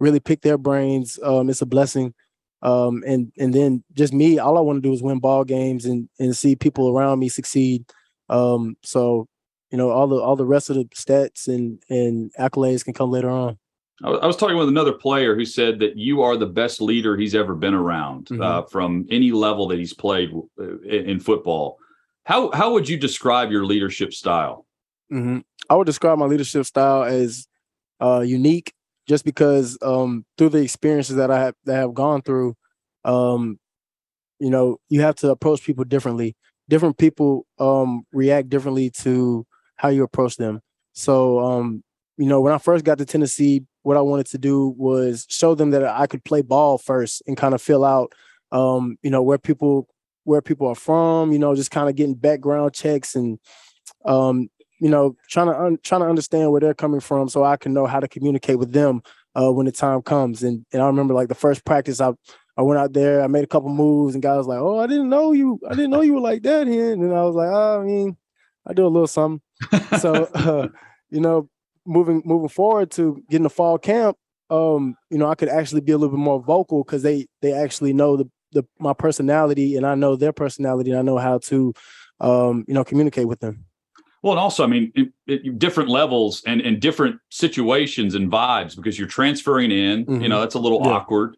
[0.00, 2.14] really pick their brains, um, it's a blessing.
[2.62, 5.84] Um, and and then just me, all I want to do is win ball games
[5.84, 7.84] and and see people around me succeed.
[8.28, 9.28] Um, so
[9.70, 13.10] you know all the all the rest of the stats and and accolades can come
[13.10, 13.58] later on.
[14.02, 17.34] I was talking with another player who said that you are the best leader he's
[17.34, 18.42] ever been around mm-hmm.
[18.42, 21.78] uh, from any level that he's played uh, in football.
[22.24, 24.66] How how would you describe your leadership style?
[25.12, 25.38] Mm-hmm.
[25.70, 27.46] I would describe my leadership style as
[28.00, 28.74] uh, unique,
[29.06, 32.56] just because um, through the experiences that I have that I have gone through,
[33.04, 33.58] um,
[34.40, 36.36] you know, you have to approach people differently.
[36.68, 40.60] Different people um, react differently to how you approach them.
[40.92, 41.82] So, um,
[42.16, 45.54] you know, when I first got to Tennessee, what I wanted to do was show
[45.54, 48.12] them that I could play ball first and kind of fill out,
[48.52, 49.88] um, you know, where people
[50.24, 51.32] where people are from.
[51.32, 53.38] You know, just kind of getting background checks and,
[54.04, 54.48] um,
[54.80, 57.72] you know, trying to un- trying to understand where they're coming from, so I can
[57.72, 59.02] know how to communicate with them
[59.34, 60.42] uh, when the time comes.
[60.42, 62.12] And and I remember like the first practice, I
[62.56, 64.86] I went out there, I made a couple moves, and guys was like, "Oh, I
[64.86, 67.50] didn't know you, I didn't know you were like that." Here, and I was like,
[67.52, 68.16] oh, "I mean,
[68.66, 69.40] I do a little something."
[69.98, 70.68] so uh,
[71.10, 71.48] you know,
[71.86, 74.16] moving moving forward to getting the fall camp,
[74.50, 77.52] um, you know, I could actually be a little bit more vocal because they they
[77.52, 81.38] actually know the the my personality and I know their personality and I know how
[81.38, 81.74] to
[82.20, 83.64] um, you know, communicate with them.
[84.22, 88.74] Well, and also, I mean, it, it, different levels and and different situations and vibes
[88.74, 90.06] because you're transferring in.
[90.06, 90.22] Mm-hmm.
[90.22, 90.92] You know, that's a little yeah.
[90.92, 91.36] awkward.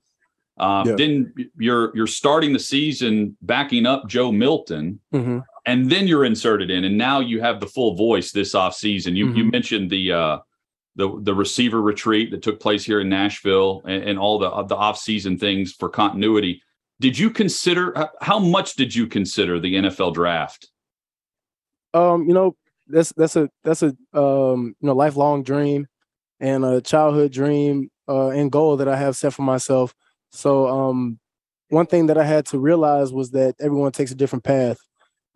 [0.59, 0.95] Um, yeah.
[0.95, 5.01] Then you're you're starting the season backing up Joe Milton.
[5.13, 8.75] Mm-hmm and then you're inserted in, and now you have the full voice this off
[8.75, 9.17] season.
[9.17, 9.37] You mm-hmm.
[9.37, 10.39] you mentioned the uh,
[10.95, 14.77] the the receiver retreat that took place here in Nashville, and, and all the the
[14.77, 16.63] off season things for continuity.
[17.01, 20.69] Did you consider how much did you consider the NFL draft?
[21.93, 25.87] Um, you know, that's that's a that's a um you know lifelong dream
[26.41, 29.95] and a childhood dream uh and goal that I have set for myself.
[30.31, 31.19] So um
[31.69, 34.79] one thing that I had to realize was that everyone takes a different path.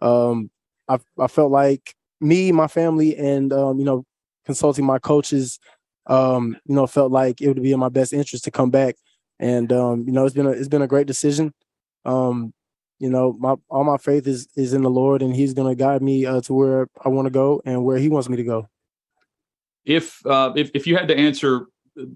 [0.00, 0.50] Um,
[0.88, 4.04] I I felt like me, my family, and um, you know,
[4.44, 5.58] consulting my coaches,
[6.06, 8.96] um, you know, felt like it would be in my best interest to come back.
[9.38, 11.54] And um, you know, it's been a it's been a great decision.
[12.04, 12.52] Um,
[12.98, 15.74] you know, my all my faith is is in the Lord, and He's going to
[15.74, 18.44] guide me uh, to where I want to go and where He wants me to
[18.44, 18.68] go.
[19.84, 21.66] If uh, if if you had to answer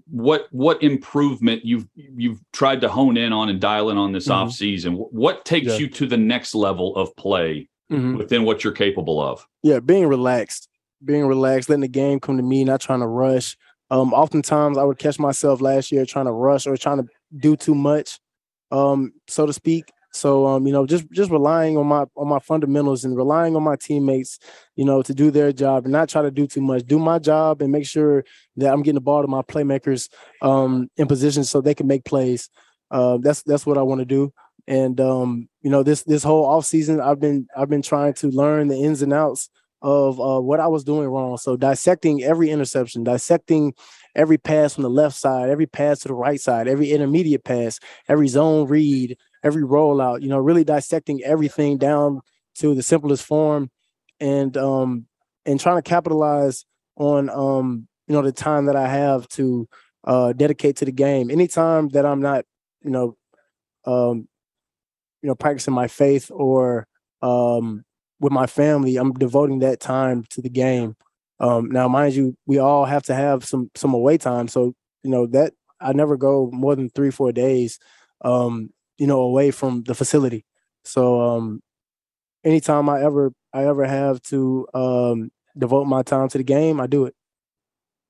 [0.09, 4.25] what what improvement you've you've tried to hone in on and dial in on this
[4.25, 4.43] mm-hmm.
[4.43, 5.77] off season, what takes yeah.
[5.77, 8.17] you to the next level of play mm-hmm.
[8.17, 9.47] within what you're capable of?
[9.63, 10.69] Yeah, being relaxed,
[11.03, 13.57] being relaxed, letting the game come to me, not trying to rush.
[13.91, 17.55] Um, oftentimes I would catch myself last year trying to rush or trying to do
[17.55, 18.19] too much,
[18.71, 19.91] um, so to speak.
[20.15, 23.63] So um, you know, just just relying on my on my fundamentals and relying on
[23.63, 24.39] my teammates,
[24.75, 26.85] you know, to do their job and not try to do too much.
[26.85, 28.23] Do my job and make sure
[28.55, 30.09] that I'm getting the ball to my playmakers
[30.41, 32.49] um, in position so they can make plays.
[32.89, 34.33] Uh, that's that's what I want to do.
[34.67, 38.27] And um, you know, this this whole off season, I've been I've been trying to
[38.29, 39.49] learn the ins and outs
[39.81, 41.37] of uh, what I was doing wrong.
[41.37, 43.73] So dissecting every interception, dissecting
[44.15, 47.79] every pass from the left side, every pass to the right side, every intermediate pass,
[48.07, 52.21] every zone read, every rollout, you know, really dissecting everything down
[52.55, 53.69] to the simplest form
[54.19, 55.05] and um
[55.45, 59.67] and trying to capitalize on um you know the time that I have to
[60.05, 61.29] uh dedicate to the game.
[61.29, 62.45] Anytime that I'm not,
[62.83, 63.17] you know,
[63.85, 64.27] um
[65.25, 66.85] you know, practicing my faith or
[67.23, 67.83] um
[68.19, 70.95] with my family, I'm devoting that time to the game.
[71.39, 74.47] Um now mind you, we all have to have some some away time.
[74.47, 77.79] So, you know, that I never go more than three, four days
[78.21, 80.45] um you know, away from the facility.
[80.83, 81.63] So um
[82.43, 86.85] anytime I ever I ever have to um devote my time to the game, I
[86.85, 87.15] do it.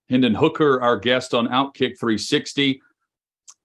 [0.10, 2.82] Hendon Hooker, our guest on Outkick 360.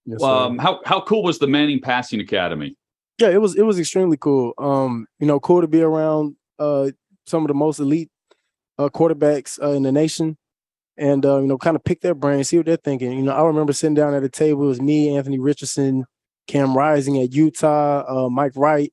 [0.06, 2.76] Yes, um, how how cool was the Manning Passing Academy?
[3.20, 4.54] Yeah, it was it was extremely cool.
[4.58, 6.90] Um, you know, cool to be around uh
[7.26, 8.10] some of the most elite
[8.78, 10.36] uh quarterbacks uh, in the nation
[10.98, 13.12] and uh, you know, kind of pick their brains, see what they're thinking.
[13.12, 16.04] You know, I remember sitting down at a table, it was me, Anthony Richardson,
[16.48, 18.92] Cam Rising at Utah, uh, Mike Wright,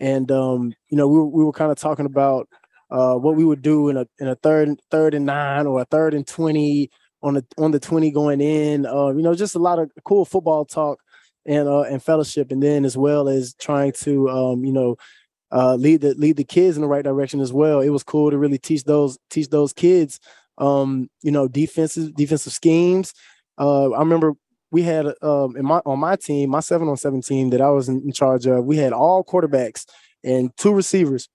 [0.00, 2.48] and um, you know we were, we were kind of talking about
[2.90, 5.84] uh, what we would do in a in a third third and nine or a
[5.86, 6.90] third and twenty
[7.22, 8.86] on the on the twenty going in.
[8.86, 10.98] Uh, you know, just a lot of cool football talk
[11.46, 14.96] and uh, and fellowship, and then as well as trying to um, you know
[15.52, 17.80] uh, lead the lead the kids in the right direction as well.
[17.80, 20.20] It was cool to really teach those teach those kids
[20.58, 23.12] um, you know defensive defensive schemes.
[23.58, 24.34] Uh, I remember
[24.70, 27.70] we had um in my on my team, my seven on seven team that I
[27.70, 29.86] was in, in charge of, we had all quarterbacks
[30.22, 31.28] and two receivers.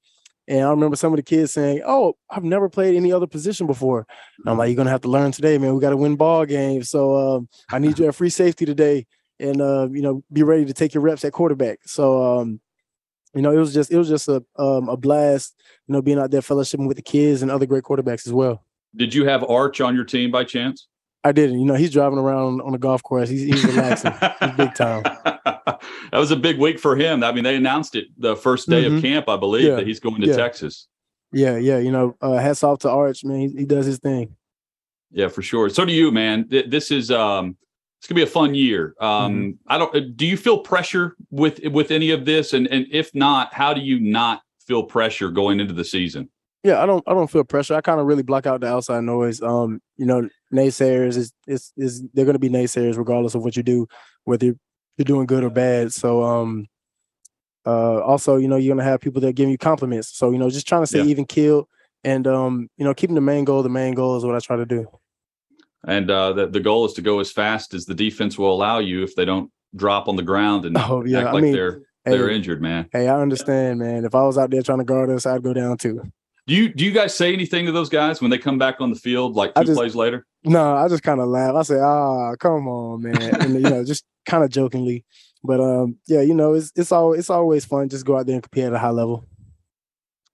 [0.47, 3.65] And I remember some of the kids saying, "Oh, I've never played any other position
[3.65, 4.05] before."
[4.37, 5.73] And I'm like, "You're gonna have to learn today, man.
[5.73, 6.89] We got to win ball games.
[6.91, 9.07] So um, I need you at free safety today,
[9.39, 12.59] and uh, you know, be ready to take your reps at quarterback." So um,
[13.33, 15.55] you know, it was just it was just a um, a blast,
[15.87, 18.63] you know, being out there fellowshipping with the kids and other great quarterbacks as well.
[18.95, 20.87] Did you have Arch on your team by chance?
[21.25, 21.59] I didn't.
[21.59, 23.27] You know, he's driving around on a golf course.
[23.27, 24.13] He's, he's relaxing.
[24.39, 25.01] he's big time.
[25.25, 25.79] that
[26.13, 27.23] was a big week for him.
[27.23, 28.97] I mean, they announced it the first day mm-hmm.
[28.97, 29.75] of camp, I believe, yeah.
[29.75, 30.35] that he's going to yeah.
[30.35, 30.87] Texas.
[31.33, 31.79] Yeah, yeah.
[31.79, 33.39] You know, uh, hats off to Arch, man.
[33.39, 34.35] He, he, does his thing.
[35.09, 35.67] Yeah, for sure.
[35.69, 36.45] So do you, man.
[36.47, 37.57] This is um,
[38.05, 38.93] it's gonna be a fun year.
[38.99, 39.49] Um, mm-hmm.
[39.65, 39.95] I don't.
[39.95, 42.53] Uh, do you feel pressure with with any of this?
[42.53, 46.29] And and if not, how do you not feel pressure going into the season?
[46.63, 47.73] Yeah, I don't I don't feel pressure.
[47.73, 49.41] I kind of really block out the outside noise.
[49.41, 53.63] Um, you know, naysayers is is is they're gonna be naysayers regardless of what you
[53.63, 53.87] do,
[54.25, 54.55] whether you're
[55.03, 55.91] doing good or bad.
[55.91, 56.67] So um
[57.65, 60.15] uh also, you know, you're gonna have people that are giving you compliments.
[60.15, 61.05] So, you know, just trying to stay yeah.
[61.05, 61.67] even kill
[62.03, 64.57] and um, you know, keeping the main goal, the main goal is what I try
[64.57, 64.87] to do.
[65.87, 68.79] And uh the, the goal is to go as fast as the defense will allow
[68.79, 71.19] you if they don't drop on the ground and oh, yeah.
[71.19, 72.87] act like I mean, they're they're hey, injured, man.
[72.91, 74.05] Hey, I understand, man.
[74.05, 76.03] If I was out there trying to guard us, I'd go down too.
[76.47, 78.91] Do you do you guys say anything to those guys when they come back on
[78.91, 80.27] the field like two just, plays later?
[80.43, 81.55] No, I just kind of laugh.
[81.55, 85.03] I say, "Ah, oh, come on, man," and you know, just kind of jokingly.
[85.43, 87.89] But um, yeah, you know, it's it's all it's always fun.
[87.89, 89.25] Just go out there and compete at a high level.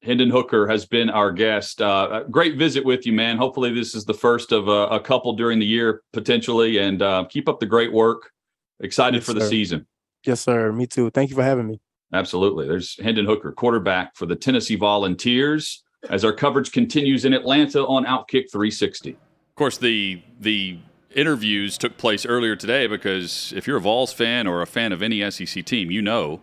[0.03, 1.81] Hendon Hooker has been our guest.
[1.81, 3.37] Uh, great visit with you, man.
[3.37, 7.25] Hopefully, this is the first of a, a couple during the year potentially, and uh,
[7.29, 8.31] keep up the great work.
[8.79, 9.49] Excited yes, for the sir.
[9.49, 9.87] season.
[10.25, 10.71] Yes, sir.
[10.71, 11.09] Me too.
[11.11, 11.79] Thank you for having me.
[12.13, 12.67] Absolutely.
[12.67, 18.05] There's Hendon Hooker, quarterback for the Tennessee Volunteers as our coverage continues in Atlanta on
[18.05, 19.11] Outkick 360.
[19.11, 20.79] Of course, the the
[21.13, 25.03] interviews took place earlier today because if you're a Vols fan or a fan of
[25.03, 26.39] any SEC team, you know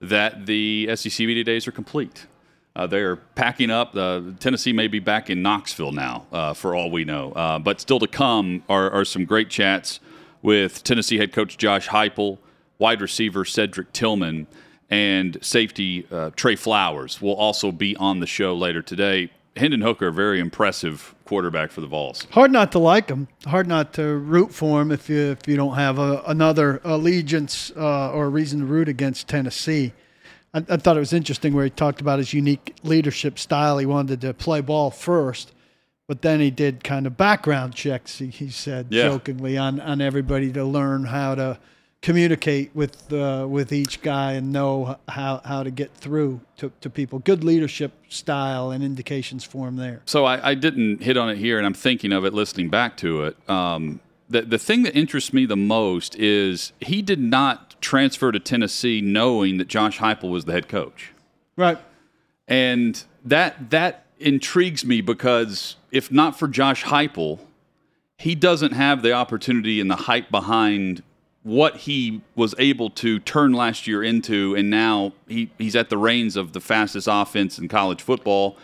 [0.00, 2.26] that the SEC media days are complete.
[2.74, 3.94] Uh, they're packing up.
[3.94, 7.32] Uh, Tennessee may be back in Knoxville now, uh, for all we know.
[7.32, 10.00] Uh, but still to come are, are, some great chats
[10.40, 12.38] with Tennessee head coach Josh Heupel,
[12.78, 14.46] wide receiver Cedric Tillman
[14.92, 19.30] and safety uh, Trey Flowers will also be on the show later today.
[19.56, 22.26] Hendon Hooker, very impressive quarterback for the Vols.
[22.30, 23.28] Hard not to like him.
[23.46, 27.72] Hard not to root for him if you if you don't have a, another allegiance
[27.76, 29.92] uh, or a reason to root against Tennessee.
[30.54, 33.78] I, I, thought it was interesting where he talked about his unique leadership style.
[33.78, 35.52] He wanted to play ball first,
[36.08, 38.18] but then he did kind of background checks.
[38.18, 39.04] He, he said yeah.
[39.04, 41.58] jokingly on on everybody to learn how to
[42.02, 46.90] communicate with uh, with each guy and know how, how to get through to, to
[46.90, 47.20] people.
[47.20, 50.02] Good leadership style and indications for him there.
[50.04, 52.96] So I, I didn't hit on it here, and I'm thinking of it listening back
[52.98, 53.48] to it.
[53.48, 58.40] Um, the the thing that interests me the most is he did not transfer to
[58.40, 61.12] Tennessee knowing that Josh Heupel was the head coach.
[61.56, 61.78] Right.
[62.48, 67.40] And that that intrigues me because if not for Josh Heupel,
[68.16, 71.02] he doesn't have the opportunity and the hype behind
[71.42, 75.98] what he was able to turn last year into, and now he, he's at the
[75.98, 78.56] reins of the fastest offense in college football.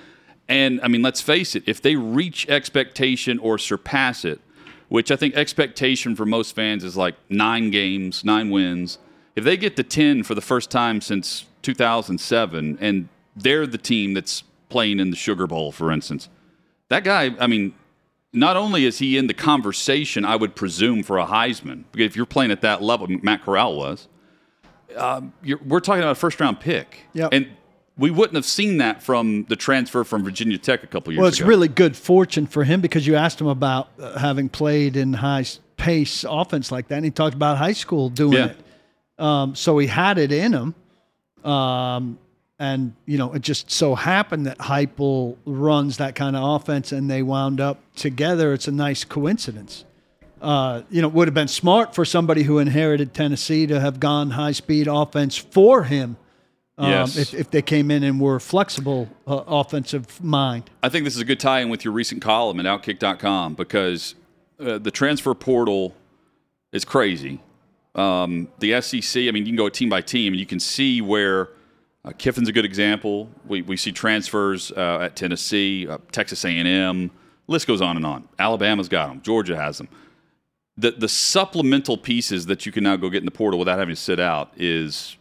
[0.48, 4.40] And I mean, let's face it, if they reach expectation or surpass it,
[4.88, 8.98] which I think expectation for most fans is like nine games, nine wins,
[9.38, 14.12] if they get to 10 for the first time since 2007, and they're the team
[14.12, 16.28] that's playing in the Sugar Bowl, for instance,
[16.88, 17.72] that guy, I mean,
[18.32, 22.16] not only is he in the conversation, I would presume, for a Heisman, because if
[22.16, 24.08] you're playing at that level, Matt Corral was,
[24.96, 25.32] um,
[25.64, 27.02] we're talking about a first round pick.
[27.12, 27.32] Yep.
[27.32, 27.48] And
[27.96, 31.22] we wouldn't have seen that from the transfer from Virginia Tech a couple years ago.
[31.22, 31.48] Well, it's ago.
[31.48, 35.44] really good fortune for him because you asked him about uh, having played in high
[35.76, 38.46] pace offense like that, and he talked about high school doing yeah.
[38.46, 38.56] it.
[39.18, 40.74] Um, so he had it in him.
[41.50, 42.18] Um,
[42.58, 47.08] and you know it just so happened that Heupel runs that kind of offense, and
[47.10, 48.52] they wound up together.
[48.52, 49.84] It's a nice coincidence.
[50.40, 53.98] Uh, you know, it would have been smart for somebody who inherited Tennessee to have
[53.98, 56.16] gone high speed offense for him.
[56.76, 57.16] Um, yes.
[57.16, 60.70] if, if they came in and were flexible uh, offensive mind.
[60.80, 64.14] I think this is a good tie in with your recent column at Outkick.com because
[64.60, 65.96] uh, the transfer portal
[66.70, 67.40] is crazy.
[67.94, 71.00] Um, the SEC, I mean, you can go team by team and you can see
[71.00, 71.48] where
[72.04, 73.28] uh, Kiffin's a good example.
[73.46, 77.10] We, we see transfers uh, at Tennessee, uh, Texas A&M.
[77.48, 78.28] List goes on and on.
[78.38, 79.20] Alabama's got them.
[79.22, 79.88] Georgia has them.
[80.76, 83.96] The the supplemental pieces that you can now go get in the portal without having
[83.96, 85.16] to sit out is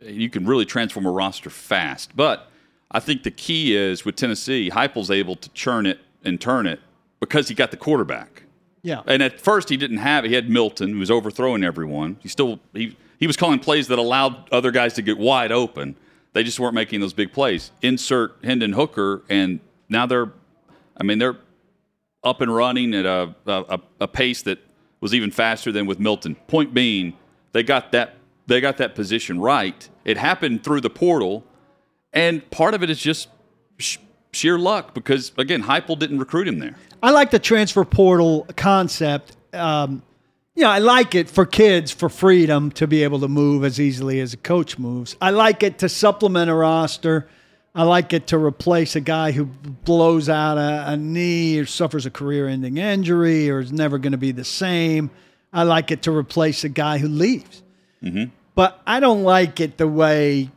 [0.00, 2.14] you can really transform a roster fast.
[2.14, 2.48] But
[2.90, 6.80] I think the key is with Tennessee, Heupel's able to churn it and turn it
[7.18, 8.44] because he got the quarterback.
[8.82, 9.02] Yeah.
[9.06, 10.28] And at first he didn't have it.
[10.28, 12.16] He had Milton who was overthrowing everyone.
[12.20, 15.96] He still he he was calling plays that allowed other guys to get wide open.
[16.32, 17.70] They just weren't making those big plays.
[17.82, 20.32] Insert Hendon Hooker, and now they're,
[20.96, 21.36] I mean, they're
[22.22, 24.58] up and running at a, a, a pace that
[25.00, 26.34] was even faster than with Milton.
[26.46, 27.14] Point being,
[27.52, 28.14] they got that
[28.46, 29.88] they got that position right.
[30.04, 31.44] It happened through the portal,
[32.12, 33.28] and part of it is just
[34.32, 36.76] sheer luck because again, Heupel didn't recruit him there.
[37.02, 39.36] I like the transfer portal concept.
[39.52, 40.02] Um,
[40.54, 43.80] you know, I like it for kids for freedom to be able to move as
[43.80, 45.16] easily as a coach moves.
[45.20, 47.28] I like it to supplement a roster.
[47.74, 52.04] I like it to replace a guy who blows out a, a knee or suffers
[52.04, 55.10] a career ending injury or is never going to be the same.
[55.52, 57.62] I like it to replace a guy who leaves.
[58.02, 58.24] Mm-hmm.
[58.54, 60.50] But I don't like it the way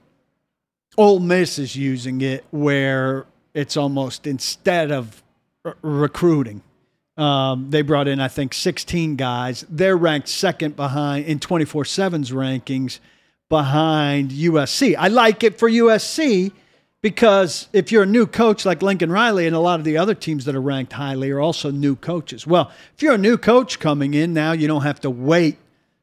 [0.97, 5.23] Ole Miss is using it, where it's almost instead of
[5.65, 6.61] r- recruiting
[7.17, 9.65] um, they brought in, I think, 16 guys.
[9.69, 12.99] They're ranked second behind in 24 7's rankings
[13.49, 14.95] behind USC.
[14.97, 16.51] I like it for USC
[17.01, 20.15] because if you're a new coach like Lincoln Riley and a lot of the other
[20.15, 22.47] teams that are ranked highly are also new coaches.
[22.47, 25.57] Well, if you're a new coach coming in now, you don't have to wait,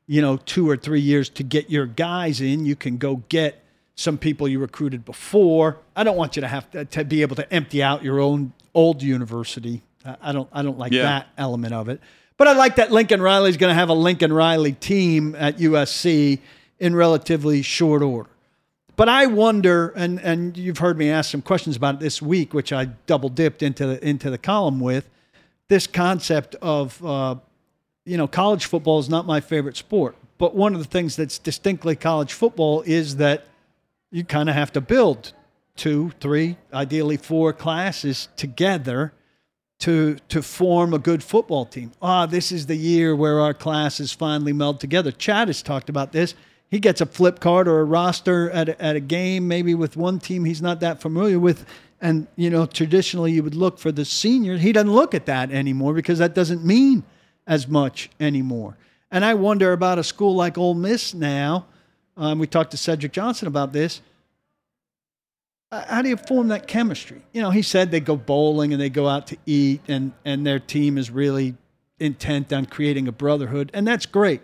[0.06, 2.66] you know, two or three years to get your guys in.
[2.66, 3.59] You can go get
[4.00, 5.78] some people you recruited before.
[5.94, 8.52] I don't want you to have to, to be able to empty out your own
[8.74, 11.02] old university I don't I don't like yeah.
[11.02, 12.00] that element of it.
[12.36, 16.38] But I like that Lincoln Riley's going to have a Lincoln Riley team at USC
[16.78, 18.30] in relatively short order.
[18.96, 22.54] But I wonder, and and you've heard me ask some questions about it this week,
[22.54, 25.08] which I double dipped into the into the column with
[25.68, 27.36] this concept of uh,
[28.04, 31.38] you know college football is not my favorite sport, but one of the things that's
[31.38, 33.44] distinctly college football is that
[34.10, 35.32] you kind of have to build
[35.76, 39.12] two, three, ideally four classes together
[39.80, 41.92] to to form a good football team.
[42.02, 45.10] Ah, this is the year where our classes finally meld together.
[45.10, 46.34] Chad has talked about this.
[46.70, 49.96] He gets a flip card or a roster at a, at a game, maybe with
[49.96, 51.64] one team he's not that familiar with,
[52.00, 54.60] and you know traditionally you would look for the seniors.
[54.60, 57.02] He doesn't look at that anymore because that doesn't mean
[57.46, 58.76] as much anymore.
[59.10, 61.66] And I wonder about a school like Ole Miss now
[62.16, 64.02] Um, we talked to Cedric Johnson about this.
[65.72, 67.22] Uh, How do you form that chemistry?
[67.32, 70.46] You know, he said they go bowling and they go out to eat, and and
[70.46, 71.54] their team is really
[71.98, 74.40] intent on creating a brotherhood, and that's great.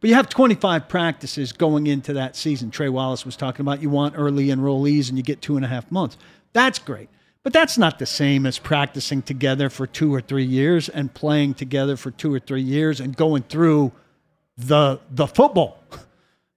[0.00, 2.70] But you have 25 practices going into that season.
[2.70, 5.68] Trey Wallace was talking about you want early enrollees and you get two and a
[5.68, 6.16] half months.
[6.52, 7.08] That's great.
[7.42, 11.54] But that's not the same as practicing together for two or three years and playing
[11.54, 13.92] together for two or three years and going through
[14.58, 15.82] the the football.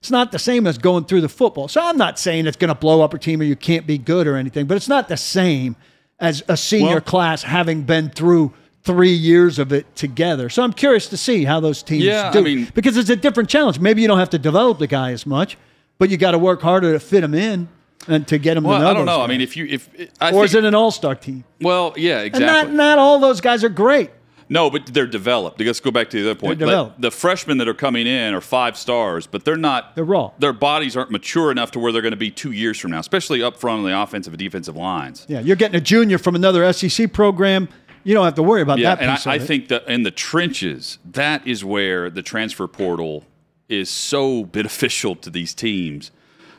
[0.03, 1.69] It's not the same as going through the football.
[1.69, 3.97] So I'm not saying it's going to blow up a team or you can't be
[3.97, 5.77] good or anything, but it's not the same
[6.19, 8.51] as a senior Well- class having been through
[8.83, 10.49] three years of it together.
[10.49, 13.15] So I'm curious to see how those teams Yeah, I do mean- because it's a
[13.15, 13.79] different challenge.
[13.79, 15.57] Maybe you don't have to develop the guy as much,
[15.99, 17.69] but you got to work harder to fit him in
[18.05, 18.91] and to get him Well, to know.
[18.91, 19.21] I don't know.
[19.21, 19.87] I mean, if you if
[20.19, 21.45] I or think, is it an all-star team?
[21.61, 22.73] well, yeah, And exactly.
[22.73, 24.09] not not all those guys are great.
[24.49, 25.59] No, but they're developed.
[25.59, 26.59] Let's go back to the other point.
[26.59, 27.01] They're developed.
[27.01, 29.95] the freshmen that are coming in are five stars, but they're not.
[29.95, 30.31] They're raw.
[30.39, 32.99] Their bodies aren't mature enough to where they're going to be two years from now,
[32.99, 35.25] especially up front on the offensive and defensive lines.
[35.27, 37.69] Yeah, you're getting a junior from another SEC program.
[38.03, 40.11] You don't have to worry about Yeah, that and I, I think that in the
[40.11, 43.23] trenches, that is where the transfer portal
[43.69, 46.11] is so beneficial to these teams.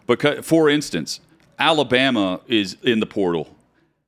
[0.06, 1.20] Because, for instance,
[1.58, 3.54] Alabama is in the portal.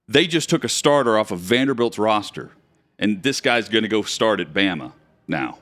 [0.09, 2.53] They just took a starter off of Vanderbilt's roster,
[2.99, 4.93] and this guy's going to go start at Bama
[5.29, 5.59] now.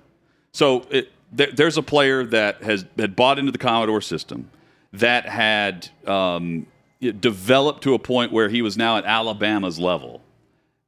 [0.52, 4.50] So it, there, there's a player that has had bought into the Commodore system
[4.92, 6.66] that had um,
[7.00, 10.22] developed to a point where he was now at Alabama's level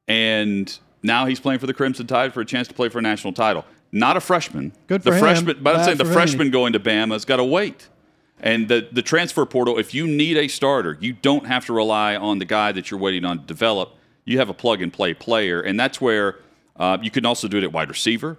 [0.08, 3.02] and now he's playing for the Crimson Tide for a chance to play for a
[3.02, 3.64] national title.
[3.92, 4.72] Not a freshman.
[4.88, 5.20] Good the him.
[5.20, 6.52] freshman, but I'm saying the freshman Vandy.
[6.52, 7.88] going to Bama's got to wait.
[8.40, 12.16] And the the transfer portal, if you need a starter, you don't have to rely
[12.16, 13.95] on the guy that you're waiting on to develop.
[14.26, 16.36] You have a plug and play player, and that's where
[16.76, 18.36] uh, you can also do it at wide receiver.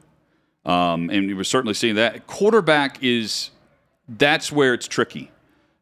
[0.66, 3.50] Um, and we're certainly seeing that quarterback is
[4.08, 5.32] that's where it's tricky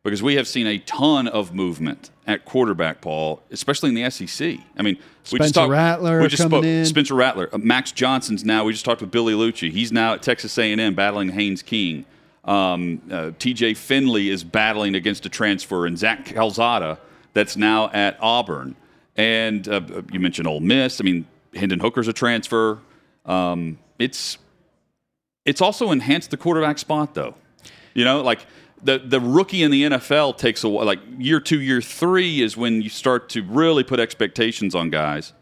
[0.04, 4.60] because we have seen a ton of movement at quarterback, Paul, especially in the SEC.
[4.78, 5.72] I mean, we just Spencer talked.
[5.72, 6.66] Rattler we just coming spoke.
[6.66, 6.86] in.
[6.86, 8.64] Spencer Rattler, uh, Max Johnson's now.
[8.64, 9.72] We just talked with Billy Liucci.
[9.72, 12.06] He's now at Texas A&M battling Haynes King.
[12.44, 13.74] Um, uh, T.J.
[13.74, 17.00] Finley is battling against a transfer, and Zach Calzada
[17.34, 18.76] that's now at Auburn.
[19.16, 21.00] And uh, you mentioned Ole Miss.
[21.00, 22.80] I mean, Hendon Hooker's a transfer.
[23.26, 24.38] Um, it's
[25.46, 27.36] it's also enhanced the quarterback spot, though.
[27.94, 28.46] You know, like
[28.84, 30.86] the the rookie in the NFL takes a while.
[30.86, 35.34] Like year two, year three is when you start to really put expectations on guys.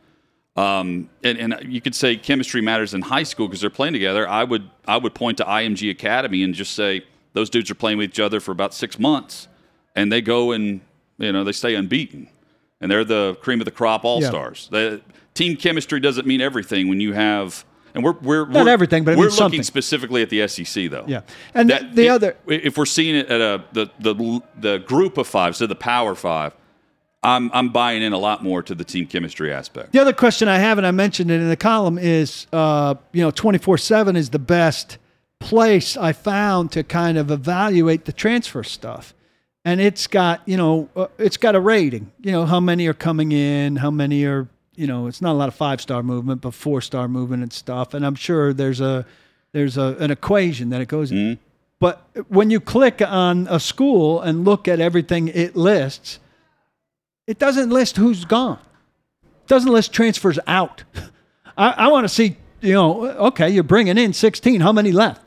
[0.56, 4.28] Um, and, and you could say chemistry matters in high school because they're playing together.
[4.28, 7.98] I would I would point to IMG Academy and just say those dudes are playing
[7.98, 9.48] with each other for about six months,
[9.96, 10.82] and they go and
[11.18, 12.30] you know they stay unbeaten,
[12.84, 14.68] and they're the cream of the crop all stars.
[14.72, 15.02] The
[15.34, 17.66] team chemistry doesn't mean everything when you have.
[17.96, 19.64] And we're we're Not we're- everything, but it we're looking something.
[19.64, 21.06] specifically at the SEC though.
[21.08, 21.22] Yeah.
[21.54, 25.18] And That- the it- other if we're seeing it at a the the the group
[25.18, 26.56] of five, so the Power Five,
[27.22, 29.94] I'm I'm buying in a lot more to the team chemistry aspect.
[29.94, 33.22] The other question I have, and I mentioned it in the column, is uh, you
[33.22, 34.98] know, 24 7 is the best
[35.40, 39.14] place I found to kind of evaluate the transfer stuff.
[39.66, 42.94] And it's got, you know, uh, it's got a rating, you know, how many are
[42.94, 46.42] coming in, how many are, you know, it's not a lot of five star movement,
[46.42, 47.94] but four star movement and stuff.
[47.94, 49.06] And I'm sure there's a,
[49.54, 51.40] there's a, an equation that it goes in.
[51.80, 56.20] But when you click on a school and look at everything it lists,
[57.28, 58.60] it doesn't list who's gone
[59.44, 60.84] it doesn't list transfers out.
[61.58, 64.62] I, I want to see, you know, okay, you're bringing in 16.
[64.62, 65.22] How many left?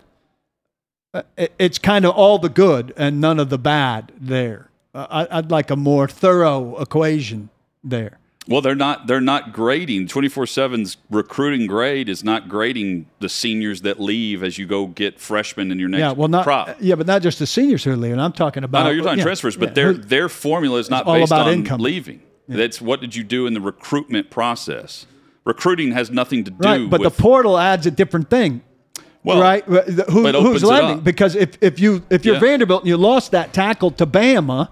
[1.16, 4.70] Uh, it- it's kind of all the good and none of the bad there.
[4.94, 7.48] Uh, I, I'd like a more thorough equation
[7.84, 8.18] there.
[8.48, 13.98] Well, they're not they're not grading 24/7's recruiting grade is not grading the seniors that
[14.00, 16.76] leave as you go get freshmen in your next yeah, well, not crop.
[16.78, 18.20] yeah, but not just the seniors who are leaving.
[18.20, 18.82] I'm talking about.
[18.82, 21.32] I know you're talking yeah, transfers, but yeah, their their formula is not all based
[21.32, 21.80] about on income.
[21.80, 22.22] leaving.
[22.48, 25.06] That's what did you do in the recruitment process.
[25.44, 28.62] Recruiting has nothing to do right, but with the portal adds a different thing.
[29.26, 29.64] Well, right?
[29.64, 31.00] Who, who's lending?
[31.00, 32.40] Because if, if you if you're Yeah.
[32.40, 34.68] Vanderbilt and you lost that tackle to Bama,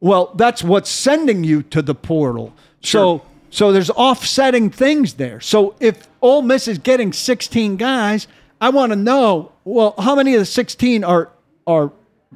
[0.00, 2.52] well, that's what's sending you to the portal.
[2.80, 3.20] Sure.
[3.20, 5.40] So so there's offsetting things there.
[5.40, 8.26] So if Ole Miss is getting 16 guys,
[8.60, 11.30] I want to know well how many of the 16 are
[11.66, 11.90] are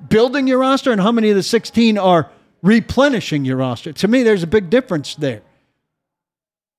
[0.09, 2.31] building your roster and how many of the 16 are
[2.63, 3.93] replenishing your roster.
[3.93, 5.43] To me, there's a big difference there.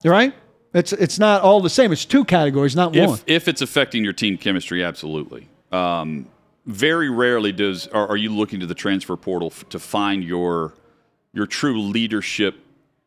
[0.04, 0.34] Right?
[0.74, 1.92] It's it's not all the same.
[1.92, 3.10] It's two categories, not one.
[3.10, 5.48] if if it's affecting your team chemistry, absolutely.
[5.72, 6.28] Um,
[6.66, 10.74] very rarely does are, are you looking to the transfer portal f- to find your
[11.34, 12.56] your true leadership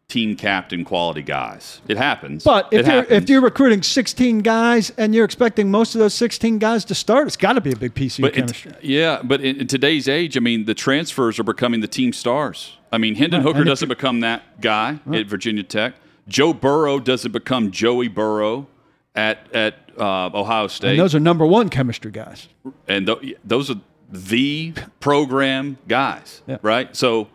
[0.09, 1.81] team captain quality guys.
[1.89, 2.45] It happens.
[2.45, 3.23] But if It you're happens.
[3.23, 7.27] if you're recruiting 16 guys and you're expecting most of those 16 guys to start,
[7.29, 8.73] it's got to be a big piece of your But it, chemistry.
[8.83, 12.77] yeah, but in, in today's age, I mean, the transfers are becoming the team stars.
[12.93, 15.95] I mean, Hendon Right, Hooker and doesn't become that guy at Virginia Tech.
[16.29, 18.67] Joe Burrow doesn't become Joey Burrow
[19.15, 20.91] at at uh, Ohio State.
[20.93, 22.49] And those are number one chemistry guys.
[22.89, 26.59] and th- those are the program guys, Yeah.
[26.63, 26.95] right?
[26.97, 27.29] So,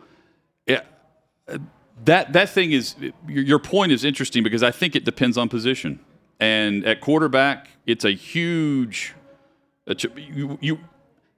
[0.66, 0.82] yeah,
[2.04, 2.94] that that thing is
[3.28, 6.00] your, point is interesting because I think it depends on position,
[6.40, 9.14] and at quarterback, it's a huge.
[10.16, 10.78] You you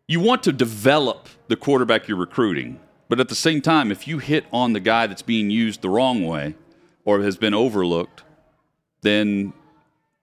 [0.08, 4.18] you want to develop the quarterback you're recruiting, but at the same time, if you
[4.18, 6.54] hit on the guy that's being used the wrong way
[7.04, 8.22] or has been overlooked,
[9.02, 9.52] then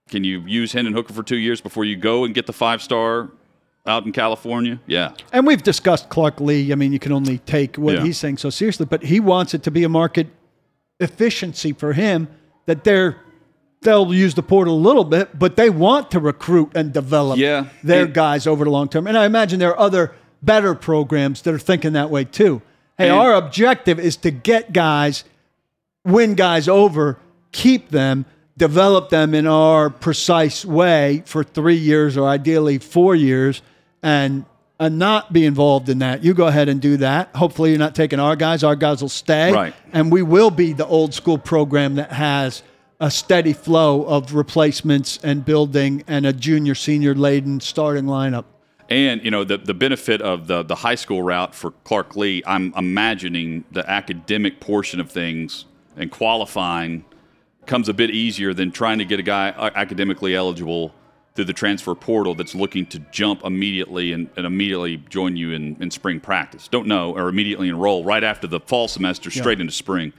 [0.09, 2.81] can you use Hendon Hooker for two years before you go and get the five
[2.81, 3.29] star
[3.85, 4.79] out in California?
[4.87, 5.11] Yeah.
[5.33, 6.71] And we've discussed Clark Lee.
[6.71, 8.03] I mean, you can only take what Yeah.
[8.03, 10.27] he's saying so seriously, but he wants it to be a market
[10.99, 12.27] efficiency for him
[12.65, 13.17] that they're
[13.83, 17.65] they'll use the portal a little bit, but they want to recruit and develop Yeah.
[17.83, 19.05] their And- guys over the long term.
[19.05, 22.63] And I imagine there are other better programs that are thinking that way too.
[22.97, 25.25] Hey, And- our objective is to get guys,
[26.07, 27.19] win guys over,
[27.51, 28.25] keep them,
[28.57, 33.61] develop them in our precise way for three years or ideally four years,
[34.01, 34.45] and
[34.79, 36.23] and not be involved in that.
[36.23, 37.35] You go ahead and do that.
[37.35, 38.63] Hopefully, you're not taking our guys.
[38.63, 39.73] Our guys will stay, Right.
[39.91, 42.61] and we will be the old school program that has
[42.99, 48.45] a steady flow of replacements and building and a junior senior laden starting lineup.
[48.89, 52.41] And you know the the benefit of the the high school route for Clark Lee,
[52.45, 55.65] I'm imagining the academic portion of things
[55.97, 57.05] and qualifying
[57.65, 60.93] comes a bit easier than trying to get a guy academically eligible
[61.35, 65.75] through the transfer portal that's looking to jump immediately and, and immediately join you in,
[65.81, 66.67] in spring practice.
[66.67, 70.13] Don't know or immediately enroll right after the fall semester straight into spring.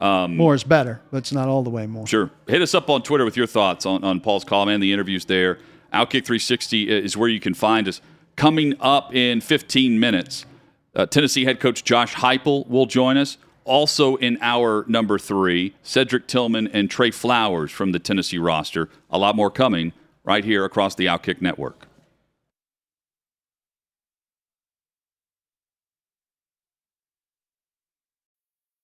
[0.00, 2.06] More is better, but it's not all the way more.
[2.06, 2.30] Sure.
[2.46, 5.24] Hit us up on Twitter with your thoughts on, on Paul's column and the interviews
[5.24, 5.58] there.
[5.92, 8.00] Outkick 360 is where you can find us.
[8.36, 10.46] Coming up in 15 minutes,
[10.94, 13.36] uh, Tennessee head coach Josh Heupel will join us.
[13.70, 18.88] Also in our number three, Cedric Tillman and Trey Flowers from the Tennessee roster.
[19.10, 19.92] A lot more coming
[20.24, 21.86] right here across the Outkick network.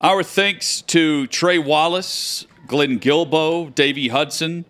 [0.00, 4.64] Our thanks to Trey Wallace, Glenn Gilbo, Davey Hudson,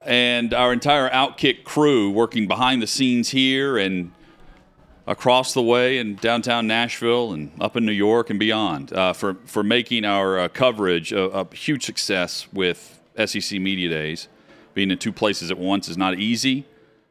[0.00, 4.10] and our entire Outkick crew working behind the scenes here and
[5.06, 9.34] across the way in downtown Nashville and up in New York and beyond uh, for,
[9.44, 14.26] for making our uh, coverage a, a huge success with SEC Media Days.
[14.74, 16.66] Being in two places at once is not easy.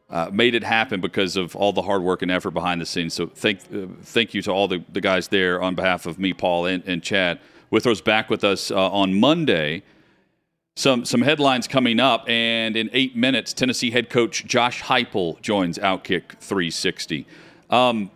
[0.08, 3.12] Uh, made it happen because of all the hard work and effort behind the scenes.
[3.12, 6.32] So thank uh, thank you to all the, the guys there on behalf of me,
[6.32, 7.40] Paul, and, and Chad.
[7.70, 9.82] Withrow's back with us uh, on Monday.
[10.76, 15.76] Some some headlines coming up, and in eight minutes, Tennessee head coach Josh Heupel joins
[15.78, 17.26] Outkick 360.
[17.70, 18.12] Um,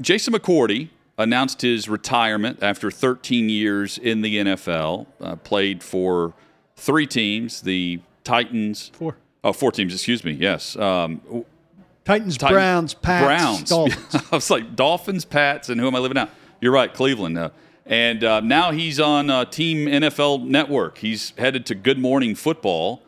[0.00, 0.88] Jason McCourty
[1.18, 5.06] announced his retirement after 13 years in the NFL.
[5.20, 6.32] Uh, played for
[6.76, 8.90] three teams: the Titans.
[8.94, 9.16] Four.
[9.44, 9.92] Oh, four teams.
[9.92, 10.32] Excuse me.
[10.32, 10.76] Yes.
[10.76, 11.44] Um,
[12.04, 13.62] Titans, Titan- Browns, Pats, Browns.
[13.68, 14.26] Dolphins.
[14.32, 16.30] I was like Dolphins, Pats, and who am I living out?
[16.60, 17.38] You're right, Cleveland.
[17.38, 17.50] Uh,
[17.86, 20.98] and uh, now he's on uh, Team NFL Network.
[20.98, 23.02] He's headed to Good Morning Football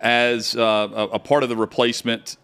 [0.00, 2.36] as uh, a, a part of the replacement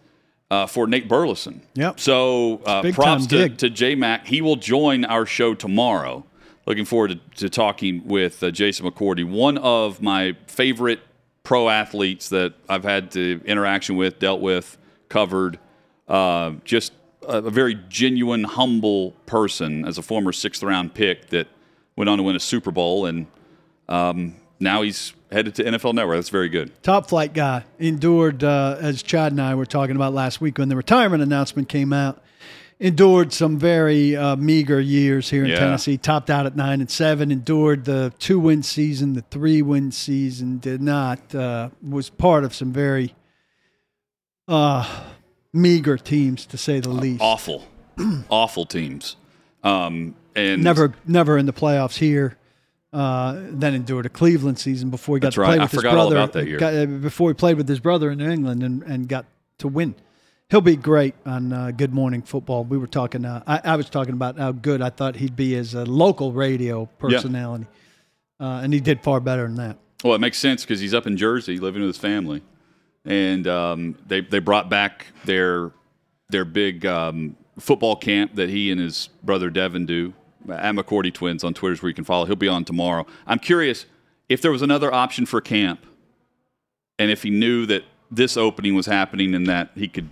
[0.49, 1.61] uh, for Nate Burleson.
[1.75, 1.99] Yep.
[1.99, 3.57] So uh, props to, gig.
[3.59, 4.27] to J Mac.
[4.27, 6.25] He will join our show tomorrow.
[6.65, 10.99] Looking forward to, to talking with uh, Jason McCourty, one of my favorite
[11.47, 14.77] pro athletes that I've had to interaction with, dealt with,
[15.07, 15.57] covered.
[16.05, 16.91] Uh, just
[17.25, 21.47] a, a very genuine, humble person as a former sixth round pick that
[21.95, 23.27] went on to win a Super Bowl, and
[23.87, 26.17] um, now he's headed to NFL Network.
[26.17, 26.83] That's very good.
[26.83, 30.67] top flight guy endured uh, as chad and i were talking about last week when
[30.67, 32.21] the retirement announcement came out
[32.79, 35.59] endured some very uh, meager years here in Yeah.
[35.59, 39.91] tennessee topped out at nine and seven endured the two win season the three win
[39.91, 43.15] season did not uh, was part of some very
[44.47, 44.87] uh,
[45.53, 47.21] meager teams to say the least.
[47.21, 47.67] Awful,
[48.29, 49.15] awful teams.
[49.63, 52.37] Um, and Never, never in the playoffs here.
[52.93, 55.47] Uh, then endured a Cleveland season before he got That's to right.
[55.49, 56.15] play I with his forgot all brother.
[56.15, 56.57] about that year.
[56.57, 59.25] got- uh, before he played with his brother in New England and, and got
[59.57, 59.93] to win.
[60.49, 62.63] He'll be great on uh, Good Morning Football.
[62.63, 63.25] We were talking.
[63.25, 66.31] Uh, I, I was talking about how good I thought he'd be as a local
[66.31, 67.65] radio personality,
[68.39, 69.77] uh, and he did far better than that.
[70.05, 72.43] Well, it makes sense because he's up in Jersey living with his family,
[73.03, 75.71] and um, they they brought back their
[76.29, 80.13] their big um, football camp that he and his brother Devin do
[80.49, 82.25] at McCourty Twins on Twitter's where you can follow.
[82.25, 83.05] He'll be on tomorrow.
[83.25, 83.85] I'm curious
[84.29, 85.85] if there was another option for camp,
[86.97, 90.09] and if he knew that this opening was happening and that he could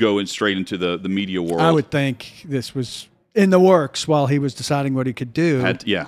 [0.00, 1.60] go in straight into the the media world.
[1.60, 5.32] I would think this was in the works while he was deciding what he could
[5.32, 5.58] do.
[5.60, 6.06] Had- yeah,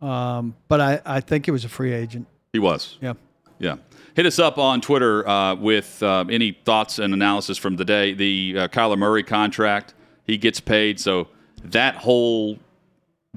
[0.00, 2.26] um, but I, I think he was a free agent.
[2.52, 2.98] he was.
[3.00, 3.14] Yeah.
[3.58, 3.76] Yeah.
[4.16, 8.12] Hit us up on Twitter uh, with uh, any thoughts and analysis from the day.
[8.14, 11.00] The uh, Kyler Murray contract, he gets paid.
[11.00, 11.28] So
[11.64, 12.58] that whole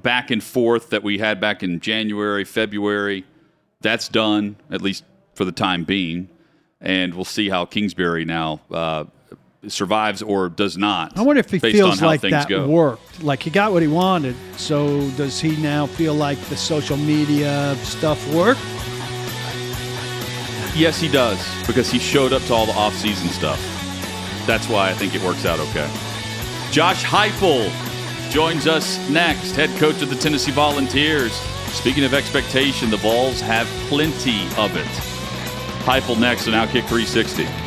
[0.02, 3.26] back and forth that we had back in January, February,
[3.82, 5.04] that's done, at least
[5.34, 6.30] for the time being.
[6.82, 9.06] And we'll see how Kingsbury now uh,
[9.72, 11.18] survives or does not.
[11.18, 12.68] I wonder if he feels like things that go.
[12.68, 13.24] worked.
[13.24, 14.36] Like he got what he wanted.
[14.58, 18.62] So does he now feel like the social media stuff worked?
[20.76, 23.60] Yes, he does because he showed up to all the off-season stuff.
[24.46, 25.90] That's why I think it works out okay.
[26.72, 27.72] Josh Heupel
[28.30, 31.34] joins us next, head coach of the Tennessee Volunteers.
[31.74, 34.86] Speaking of expectation, the Vols have plenty of it.
[35.84, 37.67] Heupel next on Outkick 360.